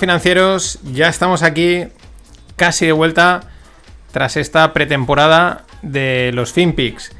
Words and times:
Financieros, 0.00 0.78
ya 0.82 1.08
estamos 1.10 1.42
aquí 1.42 1.84
casi 2.56 2.86
de 2.86 2.92
vuelta 2.92 3.42
tras 4.12 4.38
esta 4.38 4.72
pretemporada 4.72 5.66
de 5.82 6.30
los 6.32 6.54
FinPix. 6.54 7.12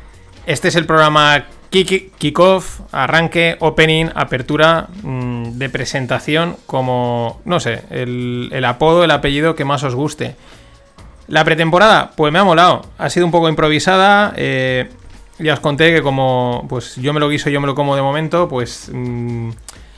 Este 0.46 0.68
es 0.68 0.76
el 0.76 0.86
programa 0.86 1.44
Kickoff, 1.68 2.80
arranque, 2.90 3.58
opening, 3.60 4.06
apertura 4.14 4.88
mm, 5.02 5.58
de 5.58 5.68
presentación 5.68 6.56
como, 6.64 7.42
no 7.44 7.60
sé, 7.60 7.82
el, 7.90 8.64
apodo, 8.64 9.04
el 9.04 9.10
apellido 9.10 9.54
que 9.54 9.66
más 9.66 9.82
os 9.82 9.94
guste. 9.94 10.36
La 11.28 11.44
pretemporada, 11.44 12.12
pues 12.16 12.32
me 12.32 12.38
ha 12.38 12.44
molado. 12.44 12.86
Ha 12.96 13.10
sido 13.10 13.26
un 13.26 13.32
poco 13.32 13.50
improvisada. 13.50 14.32
Eh, 14.36 14.88
ya 15.38 15.52
os 15.52 15.60
conté 15.60 15.94
que 15.94 16.00
como 16.00 16.64
pues 16.66 16.96
yo 16.96 17.12
me 17.12 17.20
lo 17.20 17.28
guiso, 17.28 17.50
yo 17.50 17.60
me 17.60 17.66
lo 17.66 17.74
como 17.74 17.94
de 17.94 18.00
momento, 18.00 18.48
pues 18.48 18.90
mm, 18.90 19.50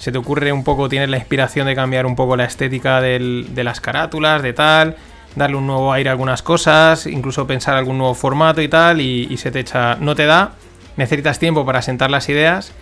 se 0.03 0.11
te 0.11 0.19
ocurre 0.19 0.53
un 0.53 0.65
poco, 0.65 0.89
tienes 0.89 1.09
la 1.11 1.17
inspiración 1.17 1.69
de 1.69 1.77
cambiar 1.77 2.07
un 2.07 2.17
poco 2.17 2.37
la 2.37 2.43
estética 2.43 3.01
de 3.01 3.63
las 3.63 3.81
carátulas, 3.81 4.43
de 4.43 4.53
tal, 4.53 4.97
darle 5.37 5.55
un 5.55 5.69
nuevo 5.69 5.93
aire 5.93 6.09
a 6.09 6.13
algunas 6.13 6.43
cosas, 6.43 7.07
incluso 7.07 7.47
pensar 7.47 7.77
algún 7.77 7.99
nuevo 7.99 8.13
formato 8.17 8.61
y 8.61 8.67
tal, 8.67 9.01
y, 9.01 9.37
se 9.37 9.53
te 9.53 9.61
echa, 9.61 9.95
no 10.01 10.17
te 10.17 10.27
da, 10.27 10.55
necesitas 10.97 11.39
tiempo 11.39 11.65
para 11.65 11.83
sentar 11.83 12.11
las 12.11 12.29
ideas. 12.29 12.73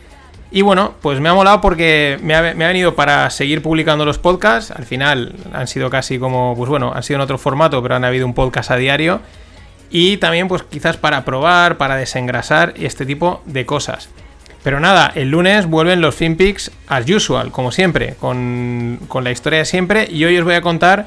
Y 0.50 0.62
bueno, 0.62 0.94
pues 1.02 1.20
me 1.20 1.28
ha 1.28 1.34
molado 1.34 1.60
porque 1.60 2.18
me 2.22 2.34
ha, 2.34 2.40
venido 2.40 2.94
para 2.94 3.28
seguir 3.28 3.60
publicando 3.60 4.06
los 4.06 4.16
podcasts. 4.16 4.70
Al 4.70 4.86
final 4.86 5.34
han 5.52 5.66
sido 5.66 5.90
casi 5.90 6.18
como, 6.18 6.54
pues 6.56 6.70
bueno, 6.70 6.90
han 6.94 7.02
sido 7.02 7.16
en 7.16 7.20
otro 7.20 7.36
formato, 7.36 7.82
pero 7.82 7.96
han 7.96 8.04
habido 8.06 8.24
un 8.24 8.32
podcast 8.32 8.70
a 8.70 8.76
diario. 8.76 9.20
Y 9.90 10.16
también 10.16 10.48
pues 10.48 10.62
quizás 10.62 10.96
para 10.96 11.26
probar, 11.26 11.76
para 11.76 11.96
desengrasar 11.96 12.72
este 12.78 13.04
tipo 13.04 13.42
de 13.44 13.66
cosas. 13.66 14.08
Pero 14.62 14.78
nada, 14.78 15.10
el 15.14 15.30
lunes 15.30 15.66
vuelven 15.66 16.00
los 16.00 16.14
FinPix 16.14 16.70
as 16.86 17.08
usual, 17.08 17.50
como 17.50 17.72
siempre, 17.72 18.14
con, 18.20 18.98
la 19.22 19.30
historia 19.30 19.60
de 19.60 19.64
siempre. 19.64 20.06
Y 20.10 20.24
hoy 20.24 20.36
os 20.36 20.44
voy 20.44 20.54
a 20.54 20.60
contar 20.60 21.06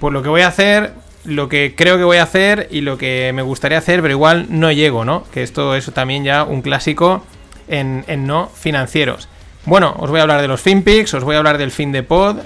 pues, 0.00 0.12
lo 0.12 0.22
que 0.22 0.28
voy 0.28 0.40
a 0.40 0.48
hacer, 0.48 0.92
lo 1.24 1.48
que 1.48 1.74
creo 1.76 1.96
que 1.96 2.04
voy 2.04 2.16
a 2.16 2.24
hacer 2.24 2.68
y 2.70 2.80
lo 2.80 2.98
que 2.98 3.30
me 3.34 3.42
gustaría 3.42 3.78
hacer, 3.78 4.02
pero 4.02 4.12
igual 4.12 4.46
no 4.50 4.72
llego, 4.72 5.04
¿no? 5.04 5.24
Que 5.32 5.42
esto 5.42 5.76
es 5.76 5.86
también 5.92 6.24
ya 6.24 6.42
un 6.42 6.60
clásico 6.60 7.24
en, 7.68 8.04
no 8.26 8.48
financieros. 8.48 9.28
Bueno, 9.64 9.94
os 9.98 10.10
voy 10.10 10.18
a 10.18 10.22
hablar 10.22 10.40
de 10.40 10.48
los 10.48 10.60
FinPix, 10.60 11.14
os 11.14 11.24
voy 11.24 11.36
a 11.36 11.38
hablar 11.38 11.58
del 11.58 11.70
fin 11.70 11.92
de 11.92 12.02
pod, 12.02 12.38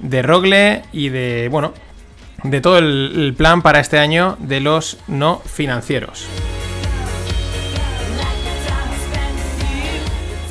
de 0.00 0.22
Rogle 0.22 0.82
y 0.92 1.10
de, 1.10 1.48
bueno, 1.48 1.74
de 2.42 2.60
todo 2.60 2.78
el 2.78 3.34
plan 3.36 3.62
para 3.62 3.78
este 3.78 3.98
año 3.98 4.36
de 4.40 4.60
los 4.60 4.98
no 5.06 5.40
financieros. 5.44 6.26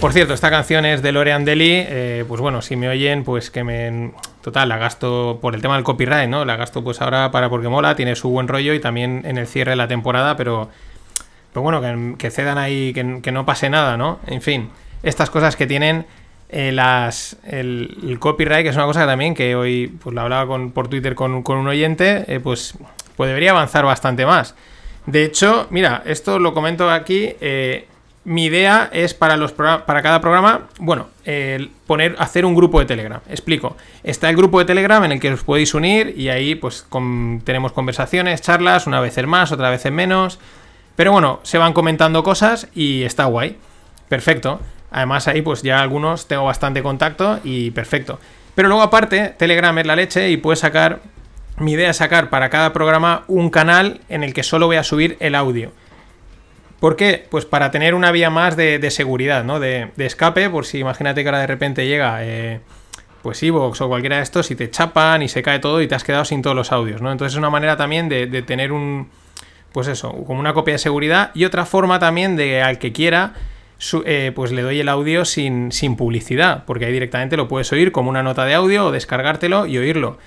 Por 0.02 0.14
cierto, 0.14 0.34
esta 0.34 0.50
canción 0.50 0.84
es 0.84 1.04
de 1.04 1.12
Lorean 1.12 1.46
Deli. 1.46 1.74
Eh, 1.74 2.26
pues 2.28 2.42
bueno, 2.42 2.64
si 2.64 2.76
me 2.76 2.90
oyen, 2.90 3.24
pues 3.24 3.52
que 3.52 3.64
me. 3.64 4.14
Total, 4.42 4.68
la 4.68 4.80
gasto 4.80 5.38
por 5.40 5.54
el 5.54 5.62
tema 5.62 5.76
del 5.76 5.84
copyright, 5.84 6.28
¿no? 6.28 6.44
La 6.44 6.56
gasto 6.56 6.84
pues 6.84 7.02
ahora 7.02 7.30
para 7.30 7.52
porque 7.52 7.70
mola, 7.70 7.96
tiene 7.96 8.16
su 8.16 8.28
buen 8.30 8.48
rollo 8.48 8.74
y 8.74 8.80
también 8.80 9.22
en 9.26 9.38
el 9.38 9.46
cierre 9.46 9.74
de 9.74 9.76
la 9.76 9.88
temporada, 9.88 10.36
pero. 10.38 10.70
Pero 11.54 11.62
bueno, 11.62 12.18
que, 12.18 12.32
cedan 12.32 12.58
ahí, 12.58 12.94
que, 12.94 13.32
no 13.32 13.46
pase 13.46 13.70
nada, 13.70 13.96
¿no? 13.96 14.18
En 14.26 14.42
fin, 14.42 14.72
estas 15.04 15.30
cosas 15.30 15.56
que 15.56 15.68
tienen 15.68 16.08
eh, 16.50 16.76
el, 17.44 18.18
copyright, 18.20 18.64
que 18.64 18.70
es 18.70 18.76
una 18.76 18.86
cosa 18.86 19.02
que 19.02 19.08
también 19.08 19.36
que 19.36 19.54
hoy 19.54 19.88
pues 20.02 20.16
la 20.16 20.24
hablaba 20.24 20.58
por 20.74 20.88
Twitter 20.88 21.14
con, 21.14 21.44
un 21.46 21.68
oyente, 21.68 22.26
eh, 22.28 22.40
pues, 22.40 22.74
pues 23.16 23.28
debería 23.28 23.52
avanzar 23.52 23.86
bastante 23.86 24.26
más. 24.26 24.56
De 25.06 25.26
hecho, 25.26 25.68
mira, 25.70 26.02
esto 26.08 26.40
lo 26.40 26.56
comento 26.56 26.90
aquí 26.90 27.36
mi 28.24 28.46
idea 28.46 28.90
es 28.94 29.14
para, 29.14 29.36
los 29.36 29.52
para 29.52 30.02
cada 30.02 30.22
programa, 30.22 30.68
bueno, 30.78 31.08
poner, 31.88 32.16
hacer 32.20 32.46
un 32.46 32.56
grupo 32.56 32.80
de 32.80 32.86
Telegram. 32.86 33.20
Explico. 33.28 33.78
Está 34.04 34.30
el 34.30 34.36
grupo 34.36 34.60
de 34.60 34.66
Telegram 34.66 35.04
en 35.04 35.14
el 35.14 35.20
que 35.20 35.34
os 35.34 35.44
podéis 35.44 35.74
unir 35.74 36.14
y 36.16 36.30
ahí 36.30 36.56
pues 36.56 36.86
tenemos 37.44 37.72
conversaciones, 37.72 38.42
charlas, 38.42 38.86
una 38.86 39.00
vez 39.00 39.18
en 39.18 39.28
más, 39.28 39.52
otra 39.52 39.70
vez 39.72 39.86
en 39.86 39.96
menos. 39.96 40.40
Pero 40.96 41.12
bueno, 41.12 41.40
se 41.44 41.58
van 41.58 41.74
comentando 41.74 42.22
cosas 42.24 42.68
y 42.76 43.04
está 43.04 43.26
guay. 43.26 43.58
Perfecto. 44.08 44.60
Además 44.92 45.28
ahí 45.28 45.42
pues 45.42 45.64
ya 45.64 45.82
algunos 45.82 46.28
tengo 46.28 46.46
bastante 46.46 46.84
contacto 46.84 47.40
y 47.44 47.72
perfecto. 47.72 48.20
Pero 48.54 48.68
luego 48.68 48.84
aparte, 48.84 49.30
Telegram 49.38 49.76
es 49.80 49.88
la 49.88 49.96
leche 49.96 50.30
y 50.30 50.38
puedes 50.38 50.60
sacar... 50.60 51.00
Mi 51.58 51.74
idea 51.74 51.92
es 51.92 51.98
sacar 51.98 52.30
para 52.30 52.50
cada 52.50 52.74
programa 52.74 53.24
un 53.28 53.50
canal 53.50 54.02
en 54.10 54.24
el 54.24 54.34
que 54.34 54.42
solo 54.42 54.68
voy 54.68 54.78
a 54.78 54.84
subir 54.84 55.18
el 55.20 55.36
audio. 55.36 55.72
¿Por 56.82 56.96
qué? 56.96 57.28
Pues 57.30 57.46
para 57.46 57.70
tener 57.70 57.94
una 57.94 58.12
vía 58.12 58.32
más 58.32 58.58
de, 58.58 58.90
seguridad, 58.90 59.44
¿no? 59.44 59.60
De, 59.60 59.92
escape, 59.98 60.50
por 60.50 60.66
si 60.66 60.80
imagínate 60.80 61.22
que 61.22 61.30
ahora 61.30 61.42
de 61.42 61.46
repente 61.46 61.86
llega, 61.86 62.26
eh, 62.26 62.60
pues 63.22 63.44
Evox 63.44 63.82
o 63.82 63.88
cualquiera 63.88 64.18
de 64.18 64.24
estos 64.24 64.50
y 64.50 64.56
te 64.56 64.68
chapan 64.72 65.22
y 65.22 65.28
se 65.28 65.44
cae 65.44 65.60
todo 65.60 65.80
y 65.84 65.88
te 65.88 65.94
has 65.94 66.04
quedado 66.04 66.26
sin 66.26 66.42
todos 66.42 66.56
los 66.56 66.72
audios, 66.72 67.00
¿no? 67.00 67.12
Entonces 67.12 67.36
es 67.36 67.38
una 67.38 67.52
manera 67.52 67.78
también 67.78 68.10
de, 68.10 68.26
tener 68.42 68.72
un, 68.72 69.10
pues 69.72 69.88
eso, 69.88 70.12
como 70.26 70.40
una 70.40 70.56
copia 70.56 70.74
de 70.74 70.80
seguridad 70.80 71.30
y 71.36 71.46
otra 71.46 71.66
forma 71.66 72.00
también 72.00 72.36
de 72.36 72.64
al 72.64 72.80
que 72.80 72.92
quiera, 72.92 73.36
eh, 74.06 74.32
pues 74.34 74.52
le 74.52 74.64
doy 74.64 74.80
el 74.80 74.90
audio 74.90 75.24
sin, 75.24 75.72
sin 75.72 75.96
publicidad, 75.96 76.64
porque 76.66 76.86
ahí 76.86 76.92
directamente 76.94 77.38
lo 77.38 77.48
puedes 77.48 77.72
oír 77.72 77.92
como 77.92 78.10
una 78.10 78.24
nota 78.24 78.44
de 78.46 78.56
audio 78.56 78.88
o 78.88 78.92
descargártelo 78.92 79.68
y 79.68 79.78
oírlo. 79.78 80.18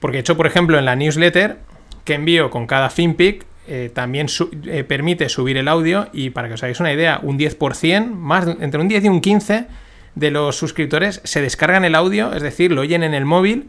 Porque 0.00 0.16
he 0.16 0.20
hecho, 0.20 0.36
por 0.36 0.48
ejemplo, 0.48 0.76
en 0.76 0.86
la 0.86 0.96
newsletter 0.96 1.58
que 2.04 2.14
envío 2.14 2.50
con 2.50 2.66
cada 2.66 2.90
FinPic, 2.90 3.46
eh, 3.68 3.90
también 3.92 4.26
eh, 4.66 4.84
permite 4.84 5.28
subir 5.28 5.56
el 5.56 5.68
audio 5.68 6.08
y 6.12 6.30
para 6.30 6.48
que 6.48 6.54
os 6.54 6.62
hagáis 6.62 6.80
una 6.80 6.92
idea, 6.92 7.20
un 7.22 7.38
10%, 7.38 8.10
más 8.10 8.46
entre 8.60 8.80
un 8.80 8.88
10 8.88 9.04
y 9.04 9.08
un 9.08 9.20
15 9.20 9.66
de 10.14 10.30
los 10.30 10.56
suscriptores 10.56 11.20
se 11.24 11.40
descargan 11.40 11.84
el 11.84 11.94
audio, 11.94 12.32
es 12.32 12.42
decir, 12.42 12.72
lo 12.72 12.80
oyen 12.80 13.02
en 13.02 13.14
el 13.14 13.24
móvil, 13.24 13.68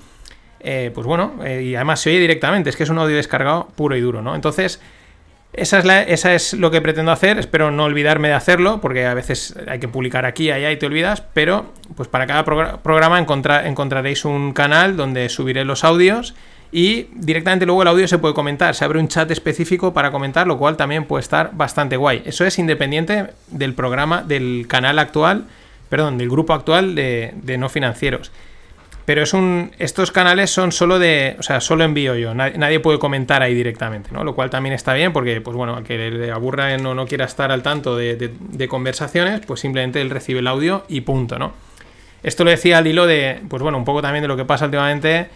eh, 0.60 0.92
pues 0.94 1.06
bueno, 1.06 1.34
y 1.46 1.76
además 1.76 2.00
se 2.00 2.10
oye 2.10 2.20
directamente, 2.20 2.70
es 2.70 2.76
que 2.76 2.84
es 2.84 2.90
un 2.90 3.00
audio 3.00 3.16
descargado 3.16 3.68
puro 3.76 3.96
y 3.96 4.02
duro, 4.02 4.22
¿no? 4.22 4.34
Entonces, 4.34 4.82
esa 5.54 5.80
es, 5.80 5.86
esa 6.08 6.34
es 6.34 6.54
lo 6.54 6.72
que 6.72 6.82
pretendo 6.82 7.12
hacer, 7.12 7.38
espero 7.38 7.72
no 7.72 7.84
olvidarme 7.84 8.30
de 8.30 8.34
hacerlo, 8.36 8.80
porque 8.80 9.06
a 9.06 9.14
veces 9.14 9.56
hay 9.68 9.80
que 9.80 9.90
publicar 9.90 10.26
aquí, 10.26 10.50
allá 10.50 10.72
y 10.72 10.78
te 10.78 10.86
olvidas, 10.86 11.22
pero 11.34 11.74
pues 11.96 12.08
para 12.08 12.26
cada 12.26 12.46
programa 12.46 13.20
encontraréis 13.20 14.24
un 14.24 14.54
canal 14.54 14.96
donde 14.96 15.28
subiré 15.28 15.66
los 15.66 15.84
audios 15.84 16.36
y 16.72 17.08
directamente 17.14 17.66
luego 17.66 17.82
el 17.82 17.90
audio 17.90 18.08
se 18.08 18.18
puede 18.18 18.34
comentar. 18.34 18.74
Se 18.76 18.86
abre 18.86 19.00
un 19.00 19.10
chat 19.10 19.30
específico 19.30 19.94
para 19.94 20.12
comentar, 20.12 20.48
lo 20.48 20.58
cual 20.58 20.78
también 20.78 21.04
puede 21.04 21.22
estar 21.22 21.52
bastante 21.54 21.98
guay. 21.98 22.24
Eso 22.26 22.46
es 22.46 22.58
independiente 22.60 23.28
del 23.48 23.74
programa, 23.74 24.24
del 24.24 24.66
canal 24.70 24.98
actual, 25.00 25.46
perdón, 25.90 26.18
del 26.18 26.30
grupo 26.30 26.54
actual 26.54 26.96
de, 26.96 27.34
no 27.58 27.68
financieros. 27.68 28.32
Pero 29.04 29.24
es 29.24 29.34
un. 29.34 29.72
Estos 29.80 30.12
canales 30.12 30.52
son 30.52 30.72
solo 30.72 30.98
de. 30.98 31.36
O 31.40 31.44
sea, 31.44 31.60
solo 31.60 31.84
envío 31.84 32.16
yo. 32.16 32.34
Nadie, 32.34 32.80
puede 32.80 33.00
comentar 33.00 33.42
ahí 33.42 33.54
directamente, 33.54 34.10
¿no? 34.14 34.24
Lo 34.24 34.34
cual 34.36 34.50
también 34.50 34.74
está 34.74 34.94
bien, 34.94 35.12
porque, 35.12 35.42
pues 35.42 35.58
bueno, 35.58 35.76
al 35.76 35.84
que 35.84 35.98
le 36.12 36.32
aburra 36.32 36.74
o 36.76 36.94
no 36.94 37.06
quiera 37.06 37.26
estar 37.26 37.52
al 37.52 37.64
tanto 37.64 37.98
de, 37.98 38.16
de, 38.16 38.68
conversaciones, 38.70 39.42
pues 39.46 39.60
simplemente 39.60 40.00
él 40.00 40.12
recibe 40.12 40.40
el 40.40 40.48
audio 40.48 40.86
y 40.88 41.02
punto, 41.02 41.40
¿no? 41.40 41.52
Esto 42.24 42.46
lo 42.46 42.52
decía 42.52 42.78
al 42.78 42.88
hilo 42.88 43.08
de. 43.08 43.42
Pues 43.50 43.62
bueno, 43.62 43.78
un 43.78 43.86
poco 43.86 44.02
también 44.04 44.22
de 44.22 44.30
lo 44.30 44.38
que 44.38 44.46
pasa 44.46 44.66
últimamente 44.66 45.28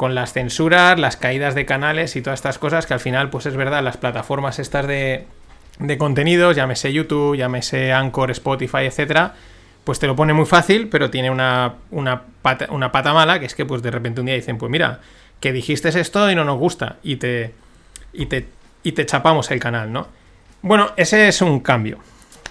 con 0.00 0.14
las 0.14 0.32
censuras, 0.32 0.98
las 0.98 1.18
caídas 1.18 1.54
de 1.54 1.66
canales 1.66 2.16
y 2.16 2.22
todas 2.22 2.38
estas 2.38 2.56
cosas 2.56 2.86
que 2.86 2.94
al 2.94 3.00
final, 3.00 3.28
pues 3.28 3.44
es 3.44 3.54
verdad, 3.54 3.84
las 3.84 3.98
plataformas 3.98 4.58
estas 4.58 4.86
de, 4.86 5.26
de 5.78 5.98
contenidos, 5.98 6.56
llámese 6.56 6.90
YouTube, 6.90 7.36
llámese 7.36 7.92
Anchor, 7.92 8.30
Spotify, 8.30 8.86
etcétera, 8.86 9.34
pues 9.84 9.98
te 9.98 10.06
lo 10.06 10.16
pone 10.16 10.32
muy 10.32 10.46
fácil, 10.46 10.88
pero 10.88 11.10
tiene 11.10 11.28
una, 11.28 11.74
una, 11.90 12.22
pata, 12.40 12.68
una 12.70 12.90
pata 12.90 13.12
mala, 13.12 13.40
que 13.40 13.44
es 13.44 13.54
que 13.54 13.66
pues 13.66 13.82
de 13.82 13.90
repente 13.90 14.20
un 14.20 14.26
día 14.28 14.36
dicen, 14.36 14.56
pues 14.56 14.72
mira, 14.72 15.00
que 15.38 15.52
dijiste 15.52 15.90
esto 15.90 16.30
y 16.30 16.34
no 16.34 16.44
nos 16.46 16.58
gusta, 16.58 16.96
y 17.02 17.16
te, 17.16 17.52
y 18.14 18.24
te, 18.24 18.48
y 18.82 18.92
te 18.92 19.04
chapamos 19.04 19.50
el 19.50 19.60
canal, 19.60 19.92
¿no? 19.92 20.08
Bueno, 20.62 20.92
ese 20.96 21.28
es 21.28 21.42
un 21.42 21.60
cambio. 21.60 21.98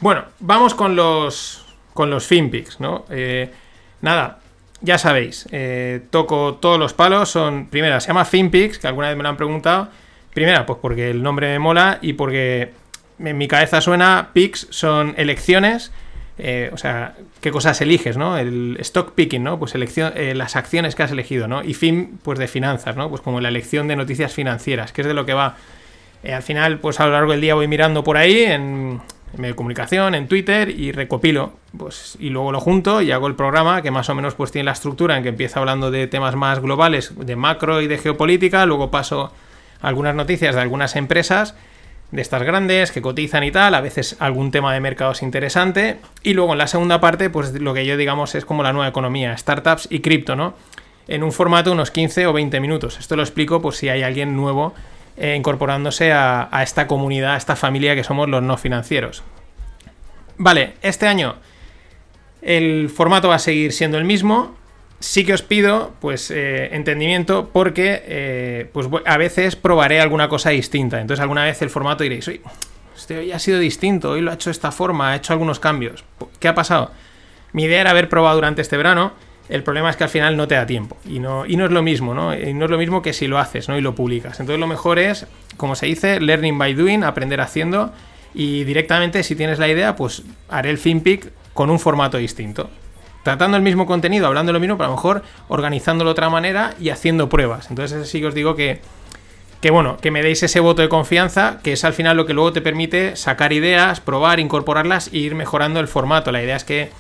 Bueno, 0.02 0.24
vamos 0.40 0.76
con 0.76 0.96
los, 0.96 1.66
con 1.96 2.12
los 2.12 2.28
FinPix, 2.28 2.80
¿no? 2.80 3.06
Eh, 3.10 3.52
nada, 4.02 4.38
ya 4.82 4.98
sabéis, 4.98 5.48
eh, 5.52 6.02
toco 6.10 6.56
todos 6.56 6.80
los 6.80 6.94
palos. 6.94 7.30
Son, 7.30 7.68
primera, 7.68 8.00
se 8.00 8.08
llama 8.08 8.26
FinPix, 8.26 8.80
que 8.80 8.88
alguna 8.88 9.10
vez 9.10 9.18
me 9.18 9.24
lo 9.24 9.30
han 9.30 9.38
preguntado. 9.38 9.90
Primera, 10.34 10.66
pues 10.66 10.80
porque 10.82 11.10
el 11.10 11.22
nombre 11.22 11.48
me 11.48 11.60
mola 11.60 12.00
y 12.02 12.14
porque 12.14 12.72
en 13.20 13.38
mi 13.38 13.48
cabeza 13.48 13.82
suena 13.82 14.30
Pix, 14.34 14.68
son 14.70 15.14
elecciones. 15.18 15.92
Eh, 16.42 16.70
o 16.72 16.78
sea, 16.78 17.16
qué 17.42 17.52
cosas 17.52 17.82
eliges, 17.82 18.16
¿no? 18.16 18.38
El 18.38 18.78
stock 18.80 19.14
picking, 19.14 19.44
¿no? 19.44 19.60
Pues 19.60 19.76
elección, 19.76 20.14
eh, 20.16 20.34
las 20.34 20.56
acciones 20.56 20.96
que 20.96 21.04
has 21.04 21.12
elegido, 21.12 21.50
¿no? 21.50 21.64
Y 21.64 21.74
fin, 21.74 22.18
pues 22.24 22.40
de 22.40 22.48
finanzas, 22.48 22.96
¿no? 22.96 23.10
Pues 23.10 23.22
como 23.22 23.42
la 23.42 23.50
elección 23.50 23.90
de 23.90 23.98
noticias 23.98 24.34
financieras, 24.34 24.94
que 24.94 25.02
es 25.02 25.08
de 25.08 25.14
lo 25.14 25.26
que 25.26 25.34
va. 25.34 25.58
al 26.24 26.44
final, 26.44 26.80
pues 26.80 27.00
a 27.02 27.06
lo 27.06 27.12
largo 27.12 27.32
del 27.32 27.42
día 27.42 27.56
voy 27.56 27.68
mirando 27.68 28.04
por 28.04 28.16
ahí 28.16 28.44
en 28.44 29.02
medio 29.38 29.54
de 29.54 29.56
comunicación, 29.56 30.16
en 30.16 30.28
Twitter 30.28 30.70
y 30.70 30.92
recopilo, 30.92 31.54
pues 31.78 32.18
y 32.20 32.30
luego 32.30 32.52
lo 32.52 32.60
junto 32.60 33.02
y 33.02 33.12
hago 33.12 33.28
el 33.28 33.36
programa 33.36 33.82
que 33.82 33.92
más 33.92 34.10
o 34.10 34.16
menos 34.16 34.36
pues 34.36 34.52
tiene 34.52 34.66
la 34.66 34.72
estructura 34.72 35.18
en 35.18 35.24
que 35.24 35.30
empieza 35.30 35.60
hablando 35.60 35.92
de 35.92 36.08
temas 36.08 36.36
más 36.36 36.60
globales, 36.60 37.14
de 37.18 37.36
macro 37.36 37.82
y 37.82 37.88
de 37.88 37.98
geopolítica, 37.98 38.66
luego 38.66 38.92
paso 38.92 39.32
algunas 39.82 40.16
noticias 40.16 40.56
de 40.56 40.62
algunas 40.62 40.96
empresas 40.96 41.56
de 42.12 42.22
estas 42.22 42.42
grandes 42.44 42.92
que 42.92 43.02
cotizan 43.02 43.44
y 43.44 43.52
tal, 43.52 43.76
a 43.76 43.82
veces 43.82 44.16
algún 44.20 44.52
tema 44.52 44.74
de 44.74 44.80
mercados 44.80 45.22
interesante 45.22 45.98
y 46.24 46.34
luego 46.34 46.54
en 46.54 46.58
la 46.58 46.68
segunda 46.68 47.00
parte 47.00 47.30
pues 47.30 47.54
lo 47.54 47.74
que 47.74 47.86
yo 47.86 47.98
digamos 47.98 48.34
es 48.36 48.46
como 48.46 48.64
la 48.64 48.74
nueva 48.74 48.88
economía, 48.88 49.38
startups 49.38 49.88
y 49.92 50.00
cripto, 50.00 50.36
¿no? 50.36 50.56
en 51.10 51.24
un 51.24 51.32
formato 51.32 51.72
unos 51.72 51.92
15 51.92 52.28
o 52.28 52.34
20 52.34 52.60
minutos. 52.60 53.00
Esto 53.00 53.16
lo 53.16 53.24
explico 53.24 53.62
por 53.62 53.74
si 53.74 53.90
hay 53.90 54.04
alguien 54.04 54.36
nuevo 54.36 54.74
eh, 55.20 55.36
incorporándose 55.36 56.14
a, 56.14 56.48
esta 56.64 56.88
comunidad, 56.88 57.34
a 57.34 57.38
esta 57.38 57.58
familia 57.58 57.94
que 57.94 58.06
somos 58.06 58.30
los 58.30 58.42
no 58.42 58.56
financieros. 58.56 59.22
Vale, 60.38 60.76
este 60.82 61.08
año 61.08 61.36
el 62.42 62.90
formato 62.90 63.28
va 63.28 63.36
a 63.36 63.40
seguir 63.40 63.74
siendo 63.74 63.98
el 63.98 64.06
mismo. 64.06 64.56
Sí 65.02 65.26
que 65.26 65.34
os 65.34 65.42
pido, 65.42 65.94
pues, 66.00 66.32
eh, 66.32 66.74
entendimiento, 66.74 67.50
porque 67.52 68.02
eh, 68.06 68.70
pues, 68.72 68.88
a 69.06 69.18
veces 69.18 69.58
probaré 69.58 70.00
alguna 70.00 70.30
cosa 70.30 70.52
distinta. 70.52 71.02
Entonces, 71.02 71.22
alguna 71.22 71.44
vez 71.44 71.62
el 71.62 71.70
formato 71.70 72.04
diréis, 72.04 72.26
oye, 72.30 72.42
este 72.96 73.18
hoy 73.18 73.32
ha 73.34 73.40
sido 73.40 73.60
distinto, 73.60 74.12
hoy 74.12 74.22
lo 74.22 74.32
ha 74.32 74.36
hecho 74.36 74.50
de 74.50 74.54
esta 74.54 74.72
forma, 74.72 75.12
ha 75.12 75.16
hecho 75.18 75.34
algunos 75.34 75.60
cambios. 75.60 76.06
¿Qué 76.40 76.48
ha 76.48 76.56
pasado? 76.56 76.92
Mi 77.52 77.64
idea 77.64 77.82
era 77.82 77.92
haber 77.92 78.08
probado 78.08 78.36
durante 78.36 78.62
este 78.62 78.78
verano. 78.78 79.12
El 79.50 79.64
problema 79.64 79.90
es 79.90 79.96
que 79.96 80.04
al 80.04 80.10
final 80.10 80.38
no 80.38 80.48
te 80.48 80.56
da 80.56 80.66
tiempo. 80.66 80.96
Y 81.08 81.20
no, 81.20 81.46
y 81.46 81.58
no 81.58 81.66
es 81.66 81.72
lo 81.72 81.82
mismo, 81.82 82.14
¿no? 82.14 82.36
Y 82.36 82.54
no 82.54 82.66
es 82.66 82.72
lo 82.72 82.78
mismo 82.78 83.02
que 83.02 83.14
si 83.14 83.28
lo 83.28 83.40
haces, 83.40 83.68
¿no? 83.68 83.78
Y 83.78 83.82
lo 83.82 83.96
publicas. 83.96 84.40
Entonces, 84.40 84.60
lo 84.60 84.68
mejor 84.68 85.00
es, 85.00 85.26
como 85.58 85.76
se 85.76 85.88
dice, 85.88 86.20
learning 86.20 86.58
by 86.58 86.76
doing, 86.76 87.04
aprender 87.04 87.42
haciendo. 87.42 87.92
Y 88.36 88.64
directamente, 88.64 89.24
si 89.24 89.36
tienes 89.36 89.58
la 89.58 89.68
idea, 89.68 89.96
pues 89.96 90.22
haré 90.50 90.70
el 90.70 90.78
FinPic 90.78 91.32
con 91.54 91.72
un 91.72 91.80
formato 91.80 92.18
distinto. 92.18 92.70
Tratando 93.24 93.58
el 93.58 93.64
mismo 93.64 93.88
contenido, 93.88 94.28
hablando 94.28 94.54
lo 94.54 94.60
mismo, 94.60 94.78
pero 94.78 94.86
a 94.86 94.90
lo 94.92 94.96
mejor 94.96 95.24
organizándolo 95.48 96.10
de 96.10 96.12
otra 96.12 96.30
manera 96.30 96.76
y 96.80 96.90
haciendo 96.90 97.28
pruebas. 97.28 97.70
Entonces, 97.72 98.08
sí 98.08 98.20
que 98.20 98.28
os 98.28 98.36
digo 98.36 98.56
que, 98.56 98.82
que 99.62 99.72
bueno, 99.72 99.98
que 99.98 100.12
me 100.12 100.22
deis 100.22 100.44
ese 100.44 100.60
voto 100.60 100.84
de 100.84 100.90
confianza, 100.90 101.60
que 101.64 101.74
es 101.74 101.84
al 101.84 101.94
final 101.94 102.16
lo 102.16 102.28
que 102.28 102.34
luego 102.34 102.54
te 102.54 102.62
permite 102.62 103.16
sacar 103.16 103.52
ideas, 103.52 104.00
probar, 104.00 104.40
incorporarlas 104.40 105.08
e 105.08 105.18
ir 105.18 105.34
mejorando 105.34 105.80
el 105.80 105.88
formato. 105.88 106.32
La 106.32 106.42
idea 106.42 106.56
es 106.56 106.64
que 106.64 106.92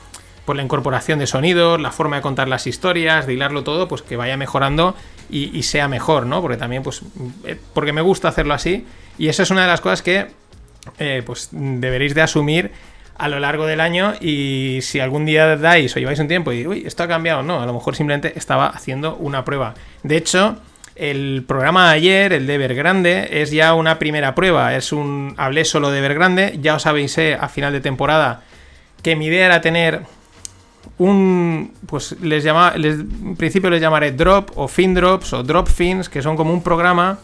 por 0.49 0.55
la 0.55 0.63
incorporación 0.63 1.19
de 1.19 1.27
sonidos, 1.27 1.79
la 1.79 1.91
forma 1.91 2.15
de 2.15 2.23
contar 2.23 2.47
las 2.47 2.65
historias, 2.65 3.27
de 3.27 3.35
hilarlo 3.35 3.63
todo, 3.63 3.87
pues 3.87 4.01
que 4.01 4.17
vaya 4.17 4.35
mejorando 4.35 4.95
y, 5.29 5.61
sea 5.61 5.87
mejor, 5.87 6.25
¿no? 6.25 6.41
Porque 6.41 6.57
también, 6.57 6.81
pues, 6.81 7.03
eh, 7.45 7.55
porque 7.75 7.93
me 7.93 8.01
gusta 8.01 8.29
hacerlo 8.29 8.55
así. 8.55 8.83
Y 9.19 9.27
eso 9.27 9.43
es 9.43 9.51
una 9.51 9.61
de 9.61 9.67
las 9.67 9.79
cosas 9.79 10.01
que, 10.01 10.25
eh, 10.97 11.21
pues, 11.23 11.49
deberéis 11.51 12.15
de 12.15 12.23
asumir 12.23 12.71
a 13.15 13.27
lo 13.27 13.39
largo 13.39 13.67
del 13.67 13.79
año 13.79 14.15
y 14.19 14.79
si 14.81 14.99
algún 14.99 15.23
día 15.27 15.55
dais 15.55 15.95
o 15.95 15.99
lleváis 15.99 16.17
un 16.17 16.27
tiempo 16.27 16.51
y 16.51 16.65
uy, 16.65 16.81
esto 16.83 17.03
ha 17.03 17.07
cambiado, 17.07 17.43
no, 17.43 17.61
a 17.61 17.67
lo 17.67 17.73
mejor 17.75 17.95
simplemente 17.95 18.33
estaba 18.35 18.69
haciendo 18.69 19.17
una 19.17 19.45
prueba. 19.45 19.75
De 20.01 20.17
hecho, 20.17 20.57
el 20.95 21.43
programa 21.47 21.89
de 21.89 21.95
ayer, 21.95 22.33
el 22.33 22.47
de 22.47 22.55
Evergrande, 22.55 23.43
es 23.43 23.51
ya 23.51 23.75
una 23.75 23.99
primera 23.99 24.33
prueba, 24.33 24.75
es 24.75 24.93
un 24.93 25.35
hablé 25.37 25.63
solo 25.63 25.91
de 25.91 25.99
Evergrande, 25.99 26.57
ya 26.59 26.73
os 26.73 26.87
avisé 26.87 27.35
a 27.35 27.49
final 27.49 27.71
de 27.71 27.81
temporada 27.81 28.41
que 29.03 29.15
mi 29.15 29.27
idea 29.27 29.45
era 29.45 29.61
tener 29.61 30.01
un 30.97 31.73
pues 31.85 32.15
les 32.21 32.43
llama 32.43 32.73
en 32.75 33.35
principio 33.37 33.69
les 33.69 33.81
llamaré 33.81 34.11
drop 34.11 34.51
o 34.55 34.67
fin 34.67 34.93
drops 34.93 35.33
o 35.33 35.43
drop 35.43 35.67
fins, 35.67 36.09
que 36.09 36.21
son 36.21 36.35
como 36.35 36.53
un 36.53 36.61
programa 36.61 37.19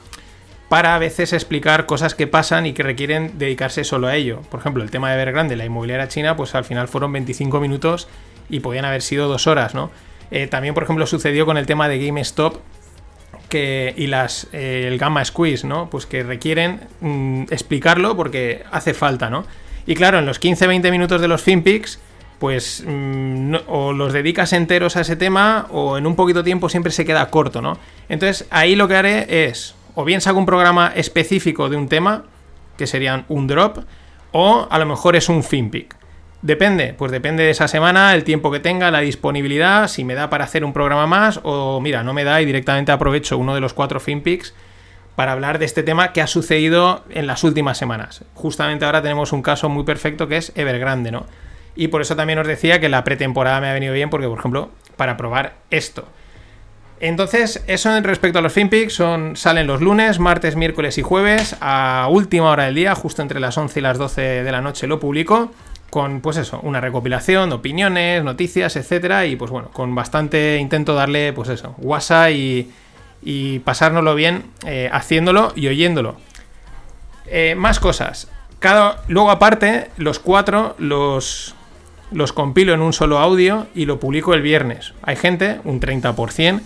para 0.69 0.95
a 0.95 0.99
veces 0.99 1.33
explicar 1.33 1.85
cosas 1.85 2.15
que 2.15 2.27
pasan 2.27 2.65
y 2.65 2.73
que 2.73 2.83
requieren 2.83 3.37
dedicarse 3.37 3.83
solo 3.83 4.07
a 4.07 4.15
ello. 4.15 4.41
Por 4.49 4.59
ejemplo, 4.59 4.83
el 4.83 4.89
tema 4.89 5.09
de 5.09 5.21
Evergrande, 5.21 5.55
la 5.55 5.65
inmobiliaria 5.65 6.07
china, 6.07 6.35
pues 6.35 6.55
al 6.55 6.65
final 6.65 6.87
fueron 6.87 7.11
25 7.11 7.59
minutos 7.59 8.07
y 8.49 8.61
podían 8.61 8.85
haber 8.85 9.01
sido 9.01 9.27
dos 9.27 9.47
horas, 9.47 9.75
¿no? 9.75 9.91
Eh, 10.31 10.47
también, 10.47 10.73
por 10.73 10.83
ejemplo, 10.83 11.05
sucedió 11.05 11.45
con 11.45 11.57
el 11.57 11.65
tema 11.67 11.87
de 11.87 12.03
GameStop 12.03 12.57
que, 13.49 13.93
y 13.95 14.07
las, 14.07 14.47
eh, 14.53 14.85
el 14.87 14.97
Gamma 14.97 15.23
Squeeze, 15.23 15.67
¿no? 15.67 15.89
Pues 15.89 16.05
que 16.07 16.23
requieren 16.23 16.81
mm, 17.01 17.43
explicarlo 17.51 18.15
porque 18.15 18.63
hace 18.71 18.93
falta, 18.93 19.29
¿no? 19.29 19.45
Y 19.85 19.93
claro, 19.93 20.17
en 20.17 20.25
los 20.25 20.41
15-20 20.41 20.89
minutos 20.89 21.21
de 21.21 21.27
los 21.27 21.43
FinPix, 21.43 21.99
pues 22.39 22.83
mm, 22.85 23.55
o 23.67 23.93
los 23.93 24.13
dedicas 24.13 24.53
enteros 24.53 24.97
a 24.97 25.01
ese 25.01 25.15
tema 25.15 25.67
o 25.71 25.97
en 25.97 26.05
un 26.05 26.15
poquito 26.15 26.43
tiempo 26.43 26.69
siempre 26.69 26.91
se 26.91 27.05
queda 27.05 27.29
corto, 27.29 27.61
¿no? 27.61 27.77
Entonces 28.09 28.47
ahí 28.49 28.75
lo 28.75 28.87
que 28.87 28.95
haré 28.95 29.47
es 29.47 29.75
o 29.95 30.03
bien 30.03 30.21
saco 30.21 30.37
un 30.37 30.45
programa 30.45 30.91
específico 30.95 31.69
de 31.69 31.77
un 31.77 31.87
tema, 31.87 32.23
que 32.77 32.85
serían 32.85 33.25
un 33.29 33.47
drop, 33.47 33.79
o 34.31 34.67
a 34.69 34.77
lo 34.77 34.85
mejor 34.85 35.15
es 35.15 35.29
un 35.29 35.41
finpick. 35.41 35.95
Depende, 36.41 36.93
pues 36.93 37.11
depende 37.11 37.43
de 37.43 37.49
esa 37.49 37.67
semana, 37.67 38.13
el 38.13 38.23
tiempo 38.23 38.51
que 38.51 38.59
tenga, 38.59 38.91
la 38.91 38.99
disponibilidad, 38.99 39.87
si 39.87 40.03
me 40.03 40.13
da 40.13 40.29
para 40.29 40.43
hacer 40.43 40.63
un 40.63 40.73
programa 40.73 41.07
más 41.07 41.39
o 41.43 41.79
mira, 41.81 42.03
no 42.03 42.13
me 42.13 42.23
da 42.23 42.41
y 42.41 42.45
directamente 42.45 42.91
aprovecho 42.91 43.37
uno 43.37 43.55
de 43.55 43.61
los 43.61 43.73
cuatro 43.73 43.99
finpicks 43.99 44.53
para 45.15 45.31
hablar 45.31 45.57
de 45.57 45.65
este 45.65 45.81
tema 45.81 46.11
que 46.11 46.21
ha 46.21 46.27
sucedido 46.27 47.03
en 47.09 47.25
las 47.25 47.43
últimas 47.43 47.77
semanas. 47.77 48.23
Justamente 48.33 48.85
ahora 48.85 49.01
tenemos 49.01 49.31
un 49.31 49.41
caso 49.41 49.69
muy 49.69 49.85
perfecto 49.85 50.27
que 50.27 50.37
es 50.37 50.51
Evergrande, 50.55 51.09
¿no? 51.09 51.25
Y 51.75 51.89
por 51.89 52.01
eso 52.01 52.15
también 52.15 52.39
os 52.39 52.47
decía 52.47 52.79
que 52.79 52.89
la 52.89 53.03
pretemporada 53.03 53.59
me 53.61 53.69
ha 53.69 53.73
venido 53.73 53.93
bien 53.93 54.09
porque, 54.09 54.27
por 54.27 54.39
ejemplo, 54.39 54.69
para 54.95 55.17
probar 55.17 55.55
esto. 55.69 56.07
Entonces, 56.99 57.63
eso 57.67 57.99
respecto 58.01 58.39
a 58.39 58.41
los 58.41 58.53
FinPix, 58.53 58.93
son, 58.93 59.35
salen 59.35 59.67
los 59.67 59.81
lunes, 59.81 60.19
martes, 60.19 60.55
miércoles 60.55 60.97
y 60.97 61.01
jueves, 61.01 61.57
a 61.59 62.07
última 62.09 62.49
hora 62.49 62.63
del 62.65 62.75
día, 62.75 62.95
justo 62.95 63.21
entre 63.21 63.39
las 63.41 63.57
11 63.57 63.79
y 63.79 63.83
las 63.83 63.97
12 63.97 64.21
de 64.21 64.51
la 64.51 64.61
noche 64.61 64.87
lo 64.87 64.99
publico, 64.99 65.51
con 65.89 66.21
pues 66.21 66.37
eso, 66.37 66.59
una 66.63 66.79
recopilación 66.79 67.51
opiniones, 67.51 68.23
noticias, 68.23 68.77
etcétera, 68.77 69.25
y 69.25 69.35
pues 69.35 69.51
bueno, 69.51 69.69
con 69.71 69.93
bastante 69.93 70.57
intento 70.57 70.95
darle, 70.95 71.33
pues 71.33 71.49
eso, 71.49 71.75
WhatsApp 71.79 72.31
y, 72.31 72.71
y 73.23 73.59
pasárnoslo 73.59 74.15
bien 74.15 74.45
eh, 74.65 74.89
haciéndolo 74.91 75.51
y 75.55 75.67
oyéndolo. 75.67 76.15
Eh, 77.27 77.55
más 77.57 77.79
cosas. 77.79 78.29
Cada, 78.59 79.03
luego 79.07 79.31
aparte, 79.31 79.89
los 79.97 80.19
cuatro 80.19 80.75
los, 80.77 81.55
los 82.11 82.33
compilo 82.33 82.73
en 82.73 82.81
un 82.81 82.93
solo 82.93 83.19
audio 83.19 83.67
y 83.75 83.85
lo 83.85 83.99
publico 83.99 84.33
el 84.33 84.41
viernes. 84.41 84.93
Hay 85.01 85.15
gente, 85.15 85.59
un 85.63 85.79
30%, 85.79 86.61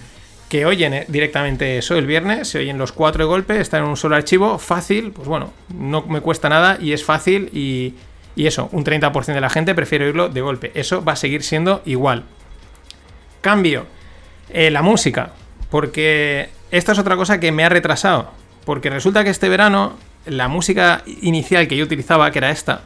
que 0.49 0.65
oyen 0.65 0.93
eh, 0.93 1.05
directamente 1.07 1.77
eso 1.77 1.95
el 1.95 2.07
viernes, 2.07 2.49
se 2.49 2.59
oyen 2.59 2.77
los 2.77 2.91
cuatro 2.91 3.23
de 3.23 3.27
golpe, 3.27 3.61
están 3.61 3.83
en 3.83 3.89
un 3.89 3.97
solo 3.97 4.15
archivo, 4.15 4.57
fácil, 4.57 5.11
pues 5.11 5.27
bueno, 5.27 5.53
no 5.73 6.01
me 6.01 6.21
cuesta 6.21 6.49
nada 6.49 6.77
y 6.81 6.91
es 6.91 7.05
fácil 7.05 7.49
y, 7.53 7.93
eso, 8.35 8.69
un 8.71 8.85
30% 8.85 9.33
de 9.33 9.41
la 9.41 9.49
gente 9.49 9.75
prefiere 9.75 10.05
oírlo 10.05 10.29
de 10.29 10.39
golpe. 10.39 10.71
Eso 10.73 11.03
va 11.03 11.11
a 11.11 11.17
seguir 11.17 11.43
siendo 11.43 11.81
igual. 11.85 12.23
Cambio, 13.41 13.85
eh, 14.49 14.71
la 14.71 14.81
música, 14.81 15.33
porque 15.69 16.49
esta 16.71 16.93
es 16.93 16.99
otra 16.99 17.17
cosa 17.17 17.41
que 17.41 17.51
me 17.51 17.65
ha 17.65 17.69
retrasado, 17.69 18.31
porque 18.63 18.89
resulta 18.89 19.25
que 19.25 19.29
este 19.29 19.49
verano 19.49 19.97
la 20.25 20.47
música 20.47 21.03
inicial 21.21 21.67
que 21.67 21.75
yo 21.75 21.83
utilizaba, 21.83 22.31
que 22.31 22.39
era 22.39 22.49
esta, 22.49 22.83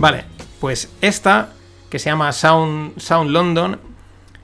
Vale, 0.00 0.24
pues 0.60 0.90
esta, 1.02 1.50
que 1.90 1.98
se 1.98 2.08
llama 2.08 2.32
Sound, 2.32 2.98
Sound 2.98 3.32
London, 3.32 3.78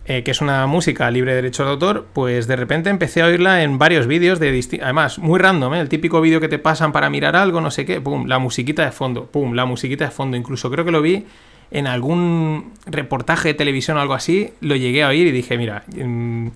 eh, 0.04 0.22
que 0.22 0.30
es 0.30 0.42
una 0.42 0.66
música 0.66 1.10
libre 1.10 1.30
de 1.30 1.36
derechos 1.36 1.64
de 1.64 1.72
autor, 1.72 2.08
pues 2.12 2.46
de 2.46 2.56
repente 2.56 2.90
empecé 2.90 3.22
a 3.22 3.26
oírla 3.26 3.62
en 3.62 3.78
varios 3.78 4.06
vídeos 4.06 4.38
de 4.38 4.48
Además, 4.82 5.18
muy 5.18 5.40
random, 5.40 5.72
¿eh? 5.72 5.80
El 5.80 5.88
típico 5.88 6.20
vídeo 6.20 6.40
que 6.40 6.48
te 6.48 6.58
pasan 6.58 6.92
para 6.92 7.08
mirar 7.08 7.36
algo, 7.36 7.62
no 7.62 7.70
sé 7.70 7.86
qué, 7.86 8.02
pum, 8.02 8.26
la 8.26 8.38
musiquita 8.38 8.84
de 8.84 8.92
fondo, 8.92 9.28
pum, 9.28 9.54
la 9.54 9.64
musiquita 9.64 10.04
de 10.04 10.10
fondo. 10.10 10.36
Incluso 10.36 10.70
creo 10.70 10.84
que 10.84 10.90
lo 10.90 11.00
vi 11.00 11.25
en 11.70 11.86
algún 11.86 12.75
reportaje 12.84 13.48
de 13.48 13.54
televisión 13.54 13.96
o 13.96 14.00
algo 14.00 14.12
así, 14.12 14.52
lo 14.60 14.76
llegué 14.76 15.04
a 15.04 15.08
oír 15.08 15.26
y 15.26 15.32
dije, 15.32 15.56
mira, 15.56 15.84
mm, 15.86 16.48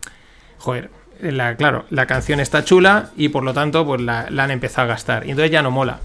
joder, 0.59 0.91
la, 1.23 1.57
claro, 1.57 1.87
la 1.89 2.05
canción 2.05 2.39
está 2.39 2.65
chula 2.65 3.09
y 3.17 3.31
por 3.31 3.45
lo 3.45 3.55
tanto, 3.55 3.87
pues 3.87 4.03
la, 4.03 4.27
la 4.29 4.45
han 4.45 4.51
empezado 4.51 4.85
a 4.85 4.89
gastar. 4.89 5.27
Y 5.27 5.31
entonces 5.31 5.51
ya 5.51 5.63
no 5.63 5.71
mola. 5.71 6.01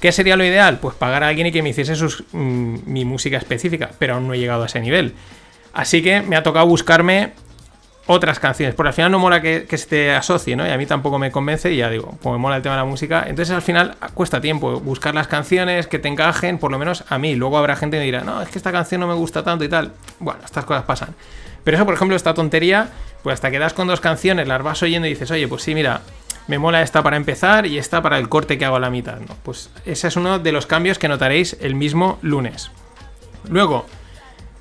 ¿Qué 0.00 0.12
sería 0.12 0.36
lo 0.36 0.44
ideal? 0.44 0.78
Pues 0.78 0.94
pagar 0.94 1.24
a 1.24 1.28
alguien 1.28 1.48
y 1.48 1.52
que 1.52 1.62
me 1.62 1.70
hiciese 1.70 1.94
mm, 2.32 2.78
mi 2.86 3.04
música 3.04 3.36
específica, 3.36 3.90
pero 3.98 4.14
aún 4.14 4.28
no 4.28 4.34
he 4.34 4.38
llegado 4.38 4.62
a 4.62 4.66
ese 4.66 4.80
nivel. 4.80 5.14
Así 5.72 6.02
que 6.02 6.22
me 6.22 6.36
ha 6.36 6.42
tocado 6.42 6.66
buscarme 6.66 7.32
otras 8.06 8.38
canciones, 8.38 8.74
porque 8.74 8.88
al 8.88 8.94
final 8.94 9.12
no 9.12 9.18
mola 9.18 9.42
que, 9.42 9.66
se 9.70 9.86
te 9.86 10.10
asocie, 10.12 10.56
¿no? 10.56 10.66
Y 10.66 10.70
a 10.70 10.78
mí 10.78 10.86
tampoco 10.86 11.18
me 11.18 11.30
convence, 11.30 11.70
y 11.70 11.76
ya 11.76 11.90
digo, 11.90 12.16
pues 12.22 12.32
me 12.32 12.38
mola 12.38 12.56
el 12.56 12.62
tema 12.62 12.76
de 12.76 12.80
la 12.80 12.86
música. 12.86 13.24
Entonces 13.26 13.54
al 13.54 13.60
final 13.60 13.96
cuesta 14.14 14.40
tiempo 14.40 14.80
buscar 14.80 15.14
las 15.14 15.26
canciones 15.26 15.86
que 15.88 15.98
te 15.98 16.08
encajen, 16.08 16.58
por 16.58 16.70
lo 16.70 16.78
menos 16.78 17.04
a 17.08 17.18
mí. 17.18 17.34
Luego 17.34 17.58
habrá 17.58 17.76
gente 17.76 17.96
que 17.96 18.00
me 18.00 18.06
dirá, 18.06 18.22
no, 18.22 18.40
es 18.40 18.48
que 18.48 18.56
esta 18.56 18.72
canción 18.72 19.02
no 19.02 19.08
me 19.08 19.14
gusta 19.14 19.42
tanto 19.42 19.64
y 19.64 19.68
tal. 19.68 19.92
Bueno, 20.20 20.40
estas 20.42 20.64
cosas 20.64 20.84
pasan. 20.84 21.14
Pero 21.64 21.76
eso, 21.76 21.84
por 21.84 21.94
ejemplo, 21.94 22.16
esta 22.16 22.32
tontería, 22.32 22.88
pues 23.22 23.34
hasta 23.34 23.50
que 23.50 23.58
das 23.58 23.74
con 23.74 23.86
dos 23.86 24.00
canciones, 24.00 24.48
las 24.48 24.62
vas 24.62 24.82
oyendo 24.82 25.06
y 25.06 25.10
dices, 25.10 25.30
oye, 25.30 25.46
pues 25.46 25.62
sí, 25.62 25.74
mira, 25.74 26.00
me 26.48 26.58
mola 26.58 26.82
esta 26.82 27.02
para 27.02 27.16
empezar 27.16 27.66
y 27.66 27.78
esta 27.78 28.02
para 28.02 28.18
el 28.18 28.28
corte 28.28 28.58
que 28.58 28.64
hago 28.64 28.76
a 28.76 28.80
la 28.80 28.90
mitad. 28.90 29.18
Pues 29.44 29.70
ese 29.84 30.08
es 30.08 30.16
uno 30.16 30.38
de 30.38 30.50
los 30.50 30.66
cambios 30.66 30.98
que 30.98 31.06
notaréis 31.06 31.56
el 31.60 31.74
mismo 31.74 32.18
lunes. 32.22 32.70
Luego, 33.48 33.86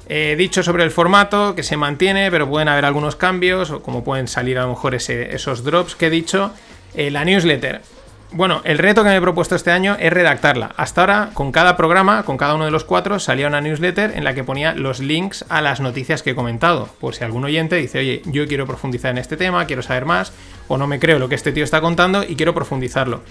he 0.08 0.36
dicho 0.36 0.64
sobre 0.64 0.84
el 0.84 0.92
formato 0.92 1.56
que 1.56 1.64
se 1.64 1.78
mantiene, 1.78 2.30
pero 2.30 2.48
pueden 2.48 2.68
haber 2.68 2.86
algunos 2.86 3.16
cambios, 3.16 3.72
o 3.72 3.82
como 3.82 4.04
pueden 4.04 4.28
salir 4.28 4.60
a 4.60 4.64
lo 4.64 4.70
mejor 4.70 4.96
esos 4.96 5.64
drops 5.64 5.96
que 5.96 6.08
he 6.08 6.10
dicho. 6.10 6.54
Eh, 6.94 7.10
la 7.10 7.26
newsletter. 7.26 7.82
Bueno, 8.32 8.62
el 8.66 8.78
reto 8.78 9.04
que 9.04 9.10
me 9.10 9.16
he 9.16 9.22
propuesto 9.22 9.56
este 9.56 9.72
año 9.72 9.96
es 10.00 10.12
redactarla. 10.12 10.72
Hasta 10.76 11.02
ahora, 11.02 11.30
con 11.34 11.54
cada 11.54 11.78
programa, 11.78 12.24
con 12.24 12.36
cada 12.36 12.56
uno 12.56 12.66
de 12.66 12.72
los 12.72 12.84
cuatro, 12.84 13.20
salía 13.20 13.48
una 13.48 13.62
newsletter 13.62 14.18
en 14.18 14.26
la 14.26 14.36
que 14.36 14.44
ponía 14.44 14.76
los 14.76 15.00
links 15.00 15.46
a 15.48 15.62
las 15.62 15.80
noticias 15.80 16.24
que 16.24 16.32
he 16.32 16.36
comentado. 16.36 16.90
Por 17.00 17.16
si 17.16 17.24
algún 17.24 17.46
oyente 17.46 17.78
dice, 17.78 18.00
oye, 18.00 18.22
yo 18.26 18.46
quiero 18.48 18.68
profundizar 18.68 19.12
en 19.12 19.18
este 19.18 19.38
tema, 19.38 19.66
quiero 19.66 19.82
saber 19.82 20.04
más, 20.04 20.34
o 20.68 20.78
no 20.78 20.88
me 20.88 21.00
creo 21.00 21.20
lo 21.20 21.30
que 21.30 21.36
este 21.36 21.54
tío 21.54 21.64
está 21.64 21.80
contando 21.80 22.24
y 22.24 22.36
quiero 22.36 22.54
profundizarlo. 22.54 23.22